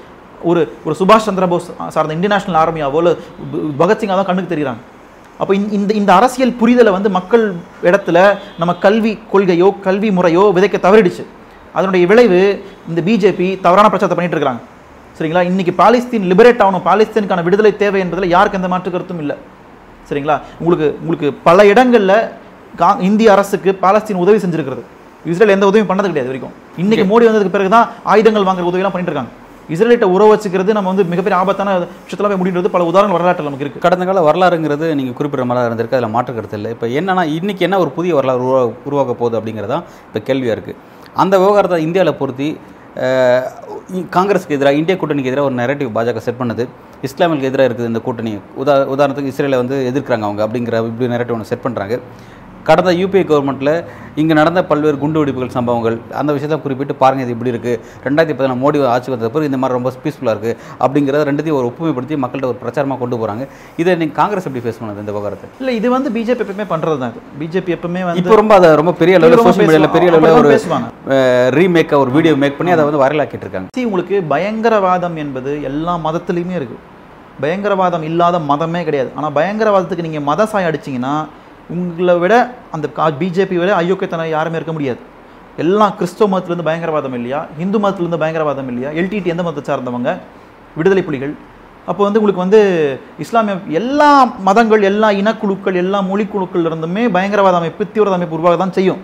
ஒரு 0.43 0.73
ஒரு 0.83 0.95
சுபாஷ் 0.99 1.17
சந்திர 1.17 1.47
போஸ் 1.47 1.71
சார்ந்த 1.87 2.13
இந்தியன் 2.13 2.39
நேஷனல் 2.39 2.67
ஆர்மியாவோ 2.67 2.95
இல்லை 2.95 3.15
பகத்சிங்காக 3.79 4.05
தான் 4.05 4.25
கண்ணுக்கு 4.25 4.55
தெரிகிறாங்க. 4.55 4.77
அப்போ 5.37 5.55
இந்த- 5.55 5.75
இந்த 5.75 5.93
இந்த 5.93 6.13
அரசியல் 6.13 6.55
புரிதலை 6.61 6.89
வந்து 6.89 7.09
மக்கள் 7.09 7.53
இடத்துல 7.83 8.37
நம்ம 8.57 8.73
கல்வி 8.73 9.19
கொள்கையோ 9.33 9.79
கல்வி 9.79 10.11
முறையோ 10.11 10.51
விதைக்க 10.55 10.77
தவறிடுச்சு. 10.83 11.25
அதனுடைய 11.73 12.07
விளைவு 12.07 12.65
இந்த 12.89 13.01
பிஜேபி 13.01 13.59
தவறான 13.61 13.89
பிரச்சாரத்தை 13.89 14.29
பண்ணிட்டு 14.29 14.37
இருக்கிறாங்க 14.37 14.77
சரிங்களா? 15.19 15.41
இன்னைக்கு 15.51 15.73
பாலஸ்தீன் 15.79 16.27
லிபரேட் 16.31 16.61
ஆகணும். 16.65 16.83
பாலஸ்தீனுக்கான 16.89 17.43
விடுதலை 17.47 17.71
தேவை 17.81 17.99
என்பதில் 18.03 18.33
யாருக்கு 18.35 18.59
எந்த 18.59 18.69
மாற்று 18.73 18.93
கருத்தும் 18.93 19.21
இல்லை. 19.23 19.35
சரிங்களா? 20.09 20.35
உங்களுக்கு 20.61 20.87
உங்களுக்கு 21.01 21.27
பல 21.47 21.65
இடங்கள்ல 21.71 22.13
கா 22.81 22.89
இந்திய 23.07 23.29
அரசுக்கு 23.35 23.69
பாலஸ்தீன் 23.83 24.21
உதவி 24.23 24.39
செஞ்சிருக்கிறது. 24.43 24.83
இஸ்ரேல் 25.31 25.53
எந்த 25.55 25.65
உதவியும் 25.69 25.89
பண்ணது 25.91 26.09
கிடையாது 26.11 26.29
வரைக்கும். 26.31 26.53
இன்னைக்கு 26.83 27.05
மோடி 27.11 27.27
வந்ததுக்கு 27.27 27.55
பிறகு 27.55 27.71
தான் 27.75 27.87
ஆயுதங்கள் 28.11 28.47
வாங்குற 28.49 28.67
உதவியெல்லாம் 28.69 28.95
பண்ணிட்டு 28.95 29.11
இருக்காங்க 29.13 29.33
இஸ்ரேலிட்ட 29.73 30.07
உறவு 30.15 30.29
வச்சுக்கிறது 30.33 30.75
நம்ம 30.77 30.89
வந்து 30.91 31.03
மிகப்பெரிய 31.11 31.37
ஆபத்தான 31.41 31.73
விஷயத்துல 32.05 32.29
போய் 32.29 32.39
முடின்றது 32.41 32.69
பல 32.75 32.85
உதாரண 32.91 33.11
வரலாற்றில் 33.15 33.47
நமக்கு 33.49 33.65
இருக்கு. 33.65 33.83
கடந்த 33.85 34.05
கால 34.09 34.21
வரலாறுங்கிறது 34.27 34.87
நீங்கள் 34.99 35.17
குறிப்பிட்ட 35.17 35.45
மாதிரி 35.49 35.69
இருந்திருக்கு. 35.69 35.97
அதில் 35.97 36.13
மாற்று 36.15 36.37
கருத்து 36.37 36.57
இல்லை. 36.59 36.69
இப்போ 36.75 36.87
என்னன்னா 36.99 37.23
இன்னைக்கு 37.39 37.65
என்ன 37.67 37.79
ஒரு 37.83 37.91
புதிய 37.97 38.13
வரலாறு 38.19 38.41
உருவா 38.45 38.61
உருவாக்க 38.89 39.13
போகுது 39.21 39.37
அப்படிங்கிறது 39.39 39.73
தான் 39.75 39.85
இப்போ 40.07 40.21
கேள்வியாக 40.29 40.55
இருக்குது 40.57 40.77
அந்த 41.23 41.33
விவகாரத்தை 41.43 41.79
இந்தியாவில் 41.87 42.19
பொருத்தி 42.21 42.49
காங்கிரஸுக்கு 44.15 44.55
எதிராக 44.57 44.79
இந்திய 44.79 44.95
கூட்டணிக்கு 45.01 45.31
எதிராக 45.31 45.49
ஒரு 45.49 45.55
நெரட்டிவ் 45.61 45.89
பாஜக 45.97 46.21
செட் 46.27 46.39
பண்ணுது. 46.41 46.63
இஸ்லாமிற்கு 47.07 47.49
எதிராக 47.49 47.67
இருக்குது 47.69 47.89
இந்த 47.91 48.01
கூட்டணி. 48.07 48.33
உதா 48.61 48.73
உதாரணத்துக்கு 48.95 49.31
இஸ்ரேலை 49.33 49.59
வந்து 49.61 49.75
எதிர்க்கிறாங்க 49.91 50.25
அவங்க 50.29 50.41
அப்படிங்கிற 50.45 50.77
இப்படி 50.91 51.09
நெரட்டிவ் 51.15 51.37
ஒன்று 51.37 51.51
செட் 51.51 51.65
பண்ணுறாங்க 51.65 51.97
கடந்த 52.69 52.91
யூபிஏ 53.01 53.23
கவர்மெண்ட்டில் 53.29 53.73
இங்கே 54.21 54.33
நடந்த 54.39 54.59
பல்வேறு 54.69 54.97
குண்டு 55.01 55.19
வெடிப்புகள் 55.21 55.53
சம்பவங்கள் 55.55 55.95
அந்த 56.19 56.31
விஷயத்தை 56.35 56.57
குறிப்பிட்டு 56.63 56.93
பாருங்க 57.01 57.23
இது 57.25 57.33
இப்படி 57.35 57.51
இருக்குது 57.53 57.75
ரெண்டாயிரத்தி 58.05 58.35
பதினாலு 58.39 58.61
மோடி 58.63 58.79
ஆட்சி 58.93 59.11
வந்த 59.13 59.29
பிறகு 59.33 59.49
இந்த 59.49 59.59
மாதிரி 59.61 59.77
ரொம்ப 59.77 59.91
பீஸ்ஃபுல்லாக 60.03 60.35
இருக்குது 60.35 60.55
அப்படிங்கிறத 60.85 61.21
ரெண்டுத்தையும் 61.29 61.59
ஒரு 61.61 61.69
ஒப்புமைப்படுத்தி 61.71 62.17
மக்கள்கிட்ட 62.23 62.51
ஒரு 62.51 62.59
பிரச்சாரமாக 62.63 62.99
கொண்டு 63.03 63.19
போகிறாங்க 63.21 63.45
இதை 63.81 63.95
நீங்கள் 64.01 64.17
காங்கிரஸ் 64.21 64.47
எப்படி 64.49 64.63
ஃபேஸ் 64.65 64.79
பண்ணுது 64.81 65.03
இந்த 65.05 65.13
விவகாரத்தை? 65.15 65.49
இல்ல 65.61 65.71
இது 65.79 65.89
வந்து 65.95 66.11
பிஜேபி 66.17 66.43
எப்பவுமே 66.45 66.67
பண்றது 66.73 66.99
தான் 67.03 67.15
பிஜேபி 67.41 67.73
எப்பவுமே 67.77 68.03
வந்து 68.09 68.21
இப்போ 68.23 68.37
ரொம்ப 68.41 68.55
அதை 68.59 68.69
ரொம்ப 68.81 68.93
பெரிய 69.01 69.15
அளவில் 69.19 69.43
சோஷியல் 69.47 69.69
மீடியாவில் 69.69 69.95
பெரிய. 69.97 70.11
அளவில் 70.13 70.39
ஒரு. 70.41 70.51
ரீமேக்காக 71.59 72.03
ஒரு 72.05 72.13
வீடியோ 72.17 72.35
மேக் 72.43 72.57
பண்ணி 72.59 72.75
அதை 72.75 72.85
வந்து 72.89 73.03
வைரலாக்கிட்டு 73.05 73.45
இருக்காங்க. 73.47 73.69
See, 73.77 73.87
உங்களுக்கு 73.89 74.17
பயங்கரவாதம் 74.33 75.19
என்பது 75.25 75.51
எல்லா 75.71 75.95
மதத்துலையுமே 76.07 76.57
இருக்கு. 76.61 76.79
பயங்கரவாதம் 77.43 78.05
இல்லாத 78.07 78.37
மதமே 78.51 78.81
கிடையாது. 78.87 79.11
ஆனா 79.17 79.27
பயங்கரவாதத்துக்கு 79.37 80.07
நீங்க 80.07 80.21
மத 80.31 80.45
சாயம் 80.53 80.69
அடிச்சீங்கன்னா 80.69 81.13
உங்களை 81.73 82.15
விட 82.23 82.33
அந்த 82.75 82.85
பிஜேபி 83.21 83.57
விட 83.61 83.71
அயோக்கியத்தனம் 83.81 84.33
யாருமே 84.37 84.57
இருக்க 84.59 84.73
முடியாது. 84.77 85.01
எல்லாம் 85.63 85.93
கிறிஸ்தவ 85.99 86.27
மதத்துலேருந்து 86.31 86.67
பயங்கரவாதம் 86.69 87.15
இல்லையா? 87.19 87.39
இந்து 87.63 87.77
மதத்துலேருந்து 87.83 88.21
பயங்கரவாதம் 88.23 88.69
இல்லையா? 88.71 88.89
எல்டிடி 88.99 89.29
எந்த 89.33 89.43
மதத்தை 89.47 89.63
சார்ந்தவங்க? 89.69 90.11
விடுதலை 90.77 91.03
புலிகள். 91.07 91.33
அப்போ 91.89 92.01
வந்து 92.05 92.19
உங்களுக்கு 92.19 92.43
வந்து 92.45 92.59
இஸ்லாமிய 93.23 93.55
எல்லா 93.79 94.09
மதங்கள் 94.47 94.83
எல்லா 94.89 95.09
இனக்குழுக்கள் 95.21 95.79
எல்லா 95.83 95.99
மொழிக்குழுக்கள் 96.09 96.67
இருந்துமே 96.69 97.03
பயங்கரவாத 97.15 97.57
அமைப்பு 97.61 97.83
தீவிரவாத 97.93 98.17
அமைப்பு 98.19 98.37
உருவாக 98.37 98.57
தான் 98.63 98.75
செய்யும். 98.77 98.99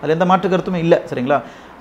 அதில் 0.00 0.16
எந்த 0.16 0.26
மாற்று 0.30 0.50
கருத்துமே 0.52 0.80
இல்லை 0.84 0.98
சரிங்களா? 1.10 1.38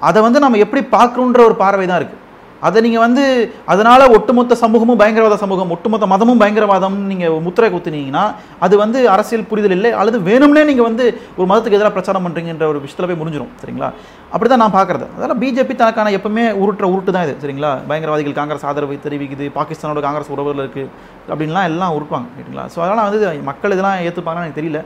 அதை 0.08 0.19
வந்து 0.26 0.39
நம்ம 0.43 0.60
எப்படி 0.65 0.82
பார்க்கணுன்ற 0.95 1.41
ஒரு 1.50 1.56
பார்வை 1.63 1.86
தான் 1.91 2.00
இருக்குது 2.02 2.21
அதை 2.67 2.80
நீங்கள் 2.86 3.04
வந்து 3.06 3.23
அதனால் 3.71 4.04
ஒட்டுமொத்த 4.17 4.58
சமூகமும் 4.63 4.99
பயங்கரவாத 5.01 5.38
சமூகம் 5.43 5.71
ஒட்டுமொத்த 5.75 6.06
மதமும் 6.13 6.41
பயங்கரவாதம் 6.41 6.97
நீங்கள் 7.12 7.39
முத்திரை 7.45 7.69
குத்துனீங்கன்னா 7.73 8.23
அது 8.65 8.75
வந்து 8.84 8.99
அரசியல் 9.15 9.47
புரிதல் 9.51 9.75
இல்லை 9.78 9.91
அல்லது 10.01 10.19
வேணும்னே 10.30 10.63
நீங்கள் 10.69 10.88
வந்து 10.89 11.06
ஒரு 11.39 11.47
மதத்துக்கு 11.51 11.78
எதிராக 11.80 11.93
பிரச்சாரம் 11.97 12.25
பண்ணுறீங்கன்ற 12.28 12.67
ஒரு 12.73 12.82
விஷயத்தில் 12.86 13.10
போய் 13.10 13.19
முடிஞ்சிடும் 13.21 13.51
சரிங்களா? 13.62 13.89
அப்படி 14.34 14.49
தான் 14.51 14.63
நான் 14.63 14.75
பார்க்குறது. 14.78 15.06
அதனால் 15.17 15.39
பிஜேபி 15.43 15.73
தனக்கான 15.82 16.13
எப்பவுமே 16.17 16.45
உருட்டுற 16.62 16.86
உருட்டு 16.93 17.12
தான் 17.15 17.25
இது 17.28 17.36
சரிங்களா? 17.43 17.71
பயங்கரவாதிகள் 17.89 18.38
காங்கிரஸ் 18.39 18.65
ஆதரவை 18.69 18.97
தெரிவிக்குது 19.06 19.45
பாகிஸ்தானோட 19.58 20.01
காங்கிரஸ் 20.08 20.32
உறவுகள் 20.36 20.63
இருக்குது 20.65 20.89
அப்படின்லாம் 21.32 21.67
எல்லாம் 21.71 21.93
உருட்டுவாங்க 21.97 22.28
சரிங்களா? 22.39 22.65
ஸோ 22.73 22.80
அதனால் 22.86 23.08
வந்து 23.10 23.45
மக்கள் 23.51 23.75
இதெல்லாம் 23.75 24.01
ஏற்றுப்பாங்கன்னு 24.08 24.47
எனக்கு 24.47 24.62
தெரியல 24.62 24.82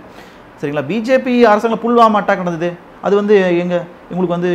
சரிங்களா? 0.62 0.86
பிஜேபி 0.92 1.34
அரசாங்கம் 1.54 1.84
புல்வாமா 1.86 2.20
அட்டாக் 2.22 2.44
நடந்தது. 2.44 2.70
அது 3.08 3.14
வந்து 3.20 3.36
எங்கே 3.64 3.78
உங்களுக்கு 4.12 4.38
வந்து 4.38 4.50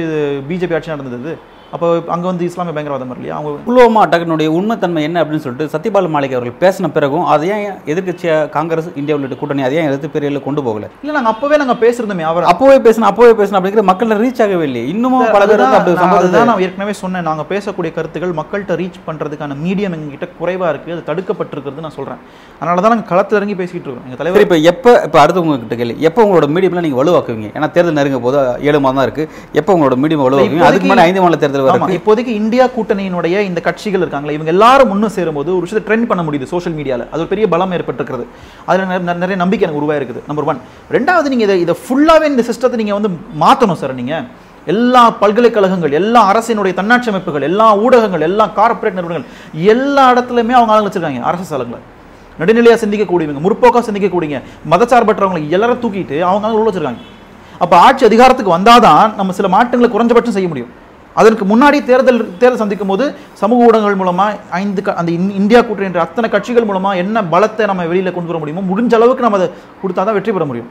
பிஜேபி 0.48 0.74
ஆட்சி 0.76 0.94
நடந்தது 0.94 1.34
அப்போ 1.74 1.86
அங்கே 2.14 2.26
வந்து 2.30 2.44
இஸ்லாமிய 2.48 2.72
பயங்கரவாதம் 2.74 3.12
இல்லையா? 3.14 3.36
அவங்க 3.38 3.62
புல்வாமா 3.68 4.00
அட்டாக்கினுடைய 4.04 4.48
உண்மைத்தன்மை 4.58 5.00
என்ன 5.08 5.16
அப்படின்னு 5.22 5.44
சொல்லிட்டு 5.44 5.72
சத்யபால் 5.72 6.08
மாலிக் 6.14 6.34
அவர்கள் 6.36 6.58
பேசின 6.60 6.90
பிறகும் 6.96 7.24
அதை 7.32 7.48
ஏன் 7.54 7.64
எதிர்க்கட்சியாக 7.92 8.44
காங்கிரஸ் 8.56 8.88
இந்தியா 9.00 9.14
உள்ளிட்ட 9.16 9.36
கூட்டணி 9.40 9.64
அதை 9.68 9.78
ஏன் 9.80 9.88
எதிர்த்து 9.90 10.10
பெரிய 10.16 10.40
கொண்டு 10.46 10.62
போகல? 10.66 10.84
இல்லை 11.04 11.14
நாங்கள் 11.16 11.32
அப்போவே 11.34 11.56
நாங்கள் 11.62 11.78
பேசியிருந்தோமே 11.82 12.26
அவர். 12.32 12.46
அப்போவே 12.52 12.76
பேசணும் 12.86 13.08
அப்போவே 13.10 13.32
பேசணும் 13.40 13.58
அப்படிங்கிற 13.60 13.84
மக்கள் 13.90 14.12
ரீச் 14.22 14.42
ஆகவே 14.44 14.66
இல்லையே. 14.68 14.84
இன்னமும் 14.92 15.24
பல 15.36 15.48
பேர் 15.50 15.64
அதுதான் 16.20 16.48
நான் 16.50 16.62
ஏற்கனவே 16.66 16.94
சொன்னேன். 17.02 17.26
நாங்கள் 17.30 17.48
பேசக்கூடிய 17.52 17.92
கருத்துக்கள் 17.98 18.36
மக்கள்கிட்ட 18.40 18.76
ரீச் 18.82 19.00
பண்ணுறதுக்கான 19.08 19.56
மீடியம் 19.64 19.96
எங்ககிட்ட 19.98 20.28
குறைவாக 20.40 20.70
இருக்குது 20.74 20.96
அது 20.96 21.04
தடுக்கப்பட்டிருக்கிறது 21.10 21.84
நான் 21.86 21.96
சொல்கிறேன் 21.98 22.22
அதனால 22.60 22.80
தான் 22.86 22.94
நாங்கள் 22.94 23.10
களத்தில் 23.12 23.38
இறங்கி 23.40 23.58
பேசிக்கிட்டு 23.62 23.88
இருக்கோம். 23.90 24.06
எங்கள் 24.08 24.22
தலைவர் 24.22 24.46
இப்போ 24.46 24.58
எப்போ 24.72 24.92
இப்போ 25.08 25.20
அடுத்து 25.24 25.44
உங்ககிட்ட 25.44 25.80
கேள்வி 25.82 25.98
எப்போ 26.10 26.22
உங்களோட 26.26 26.48
மீடியம்ல 26.56 26.86
நீங்கள் 26.86 27.02
வலுவாக்குவீங்க? 27.02 27.50
ஏன்னா 27.58 27.70
தேர்தல் 27.76 27.98
நெருங்க 28.00 28.20
போது 28.28 28.38
ஏழு 28.68 28.80
மாதம் 28.86 29.00
தான் 29.00 29.08
இருக்கு. 29.08 29.26
எப்போ 29.60 29.70
உங்களோட 29.76 29.98
மீடியம் 30.04 30.24
வலுவாக்குவீங்க? 30.26 30.66
அதுக்கு 30.70 30.88
மேலே 30.92 31.04
ஐந்து 31.08 31.22
மாநில 31.24 31.40
தேர்தல் 31.44 31.62
வரும் 31.64 31.94
இப்போதைக்கு 31.96 32.32
இந்தியா 32.42 32.64
கூட்டணியினுடைய 32.76 33.42
இந்த 33.48 33.60
கட்சிகள் 33.66 34.02
இருக்காங்களே 34.04 34.36
இவங்க 34.36 34.50
எல்லாரும் 34.54 34.90
முன்னு 34.92 35.10
சேரும்போது 35.16 35.50
ஒரு 35.56 35.64
விஷயத்தை 35.66 35.84
ட்ரெண்ட் 35.88 36.08
பண்ண 36.10 36.22
முடியுது 36.26 36.48
சோஷியல் 36.52 36.76
மீடியால 36.78 37.06
அது 37.12 37.20
ஒரு 37.24 37.30
பெரிய 37.32 37.46
பலம் 37.54 37.74
ஏற்பட்டிருக்கிறது. 37.78 38.24
அதில் 38.68 39.20
நிறைய 39.24 39.38
நம்பிக்கை 39.42 39.66
எனக்கு 39.66 39.82
உருவாயிருக்குது 39.82 40.22
நம்பர் 40.30 40.48
ஒன் 40.52 40.60
ரெண்டாவது 40.96 41.32
நீங்க 41.34 41.46
இதை 41.48 41.56
இதை 41.66 41.76
ஃபுல்லாவே 41.84 42.28
இந்த 42.32 42.44
சிஸ்டத்தை 42.50 42.78
நீங்க 42.82 42.96
வந்து 42.98 43.12
மாத்தணும் 43.44 43.80
சார் 43.82 43.98
நீங்க. 44.02 44.14
எல்லா 44.72 45.00
பல்கலைக்கழகங்கள் 45.22 45.96
எல்லா 46.00 46.20
அரசினுடைய 46.32 46.74
தன்னாட்சி 46.78 47.10
அமைப்புகள் 47.12 47.48
எல்லா 47.48 47.66
ஊடகங்கள் 47.86 48.22
எல்லா 48.28 48.44
கார்ப்பரேட் 48.58 48.96
நிறுவனங்கள் 48.98 49.26
எல்லா 49.74 50.04
இடத்துலையுமே 50.12 50.54
அவங்க 50.58 50.72
ஆளுங்க 50.74 50.88
வச்சிருக்காங்க 50.90 51.26
அரசு 51.30 51.52
ஆளுங்களை 51.56 51.80
நடுநிலையா 52.38 52.76
சிந்திக்கக்கூடியவங்க 52.82 53.42
முற்போக்கா 53.46 53.80
சிந்திக்கக்கூடியவங்க 53.88 54.40
மதச்சார்பற்றவங்களை 54.72 55.42
எல்லாரும் 55.56 55.82
தூக்கிட்டு 55.82 56.16
அவங்க 56.30 56.56
உள்ள 56.60 56.68
வச்சிருக்காங்க. 56.70 57.02
அப்ப 57.64 57.74
ஆட்சி 57.86 58.04
அதிகாரத்துக்கு 58.08 58.56
வந்தாதான் 58.56 59.04
நம்ம 59.18 59.34
சில 59.38 59.48
மாற்றங்களை 59.56 59.88
குறைஞ்சபட்சம் 59.92 60.36
செய்ய 60.36 60.48
முடியும். 60.52 60.70
அதற்கு 61.14 61.44
முன்னாடி 61.44 61.84
தேர்தல் 61.84 62.36
தேர்தல் 62.38 62.56
சந்திக்கும் 62.56 62.88
போது 62.88 63.04
சமூக 63.32 63.64
ஊடகங்கள் 63.64 64.06
மூலமா 64.06 64.26
ஐந்து 64.50 64.82
க- 64.82 64.94
அந்த 64.94 65.12
இந்தியா 65.12 65.62
கூட்டணி 65.62 65.86
என்ற 65.86 66.00
அத்தனை 66.00 66.30
கட்சிகள் 66.30 66.64
மூலமா 66.64 66.96
என்ன 66.96 67.22
பலத்தை 67.22 67.66
நம்ம 67.66 67.84
வெளியில 67.84 68.12
கொண்டு 68.12 68.26
வர 68.26 68.38
முடியுமோ 68.38 68.74
முடிஞ்ச 68.74 68.94
அளவுக்கு 68.94 69.22
நம்ம 69.22 69.36
அதை 69.36 69.50
கொடுத்தா 69.82 69.94
தான் 69.94 70.12
வெற்றி 70.12 70.32
பெற 70.32 70.44
முடியும். 70.44 70.70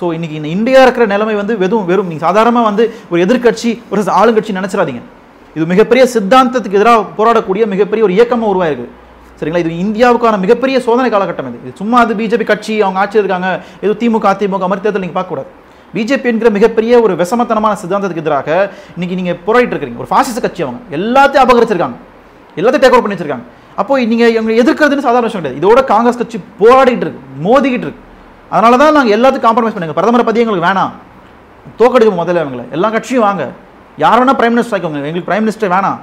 ஸோ 0.00 0.12
இன்னைக்கு 0.12 0.36
இந்த 0.36 0.48
இந்தியா 0.48 0.82
இருக்கிற 0.82 1.06
நிலைமை 1.06 1.34
வந்து 1.34 1.58
வெறும் 1.58 1.84
வெறும். 1.84 2.06
நீங்க 2.06 2.26
சாதாரணமாக 2.26 2.66
வந்து 2.66 2.94
ஒரு 3.10 3.24
எதிர்க்கட்சி 3.24 3.82
ஒரு 3.90 4.02
ஆளுங்கட்சி 4.02 4.52
நினைச்சிடாதீங்க. 4.52 5.02
இது 5.54 5.66
மிகப்பெரிய 5.66 6.06
சித்தாந்தத்துக்கு 6.14 6.78
எதிராக 6.80 7.04
போராடக்கூடிய 7.18 7.66
மிகப்பெரிய 7.66 8.04
ஒரு 8.04 8.12
இயக்கமாக 8.12 8.52
உருவாயிருக்கு. 8.52 8.88
சரிங்களா? 9.40 9.58
இது 9.58 9.70
இந்தியாவுக்கான 9.70 10.38
மிகப்பெரிய 10.38 10.80
சோதனை 10.80 11.10
காலகட்டம் 11.10 11.48
இது. 11.48 11.72
சும்மா 11.74 11.98
அது 12.00 12.14
பிஜேபி 12.14 12.44
கட்சி 12.44 12.82
அவங்க 12.82 12.98
ஆட்சியில் 13.00 13.26
இருக்காங்க. 13.26 13.62
ஏதோ 13.80 13.92
திமுக 13.92 14.26
அதிமுக 14.32 14.58
மாதிரி 14.58 14.80
தேர்தல் 14.80 15.00
நீங்கள் 15.00 15.22
பார்க்கக்கூடாது. 15.22 15.50
பிஜேபி 15.94 16.24
என்கிற 16.24 16.50
மிகப்பெரிய 16.50 17.00
ஒரு 17.00 17.14
விசமத்தனமான 17.14 17.76
சித்தாந்தத்துக்கு 17.86 18.16
எதிராக 18.16 18.72
இன்னைக்கு 18.98 19.22
நீங்க 19.22 19.36
போராடிட்டு 19.46 19.74
இருக்கிறீங்க. 19.74 19.96
ஒரு 19.96 20.06
பாசிச 20.08 20.40
கட்சி 20.40 20.62
அவங்க. 20.62 20.96
எல்லாத்தையும் 20.96 21.44
அபகரிச்சிருக்காங்க. 21.44 21.96
எல்லாத்தையும் 22.56 22.84
டேக் 22.84 22.96
ஓவர் 22.96 23.02
பண்ணி 23.02 23.14
வச்சிருக்காங்க. 23.14 23.42
அப்போ 23.76 24.04
நீங்க 24.04 24.28
எங்களை 24.28 24.60
எதிர்க்கிறதுன்னு 24.60 24.98
சாதாரண 24.98 25.20
விஷயம் 25.20 25.46
கிடையாது. 25.46 25.58
இதோட 25.60 25.84
காங்கிரஸ் 25.84 26.16
கட்சி 26.16 26.40
போராடிட்டு 26.60 27.04
இருக்கு. 27.06 27.20
மோதிக்கிட்டு 27.44 27.86
இருக்கு. 27.86 28.04
அதனால 28.50 28.76
தான் 28.76 28.92
நாங்கள் 28.92 29.20
எல்லாத்துக்கும் 29.20 29.50
காம்ப்ரமைஸ் 29.50 29.78
பண்ணுங்க. 29.78 30.00
பிரதமரை 30.00 30.24
பத்தி 30.24 30.40
எங்களுக்கு 30.40 30.68
வேணாம். 30.68 30.90
தோக்கடிப்போம் 31.78 32.22
முதல்ல 32.22 32.40
அவங்கள 32.40 32.70
எல்லா 32.70 32.90
கட்சியும் 32.90 33.22
வாங்க. 33.22 33.48
யார் 33.96 34.24
வேணா 34.24 34.38
பிரைம் 34.38 34.42
மினிஸ்டர் 34.42 34.76
ஆக்கிக்கோங்க. 34.76 35.04
எங்களுக்கு 35.04 35.32
பிரைம் 35.32 35.46
மினிஸ்டர் 35.46 35.74
வேணாம். 35.74 35.98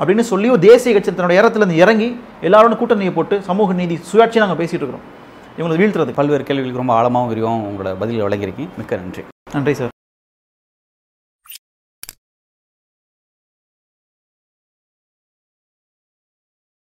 அப்படின்னு 0.00 0.20
சொல்லி 0.20 0.58
தேசிய 0.58 0.94
கட்சி 0.94 1.10
தன்னோட 1.10 1.38
இடத்துல 1.38 1.56
இருந்து 1.56 1.76
இறங்கி 1.76 2.20
எல்லாரோட 2.42 2.76
கூட்டணியை 2.76 3.12
போட்டு 3.12 3.42
சமூக 3.42 3.72
நீதி 3.72 4.00
சுயாட்சி 4.12 4.36
நாங்கள் 4.36 4.64
பேசிட்டு 4.64 4.80
இருக்கிறோம். 4.80 5.16
இவங்களை 5.58 5.76
வீழ்த்துறது 5.80 6.12
பல்வேறு 6.18 6.44
கேள்விகளுக்கு 6.48 6.82
ரொம்ப 6.82 6.94
ஆழமாகவும் 6.98 7.30
விரிவாகவும் 7.32 7.68
உங்களோட 7.68 7.92
பதில் 7.98 8.24
வழங்கியிருக்கேன் 8.26 8.74
மிக்க 8.78 8.96
நன்றி. 8.96 9.22
நன்றி 9.52 9.74
சார். 9.74 9.94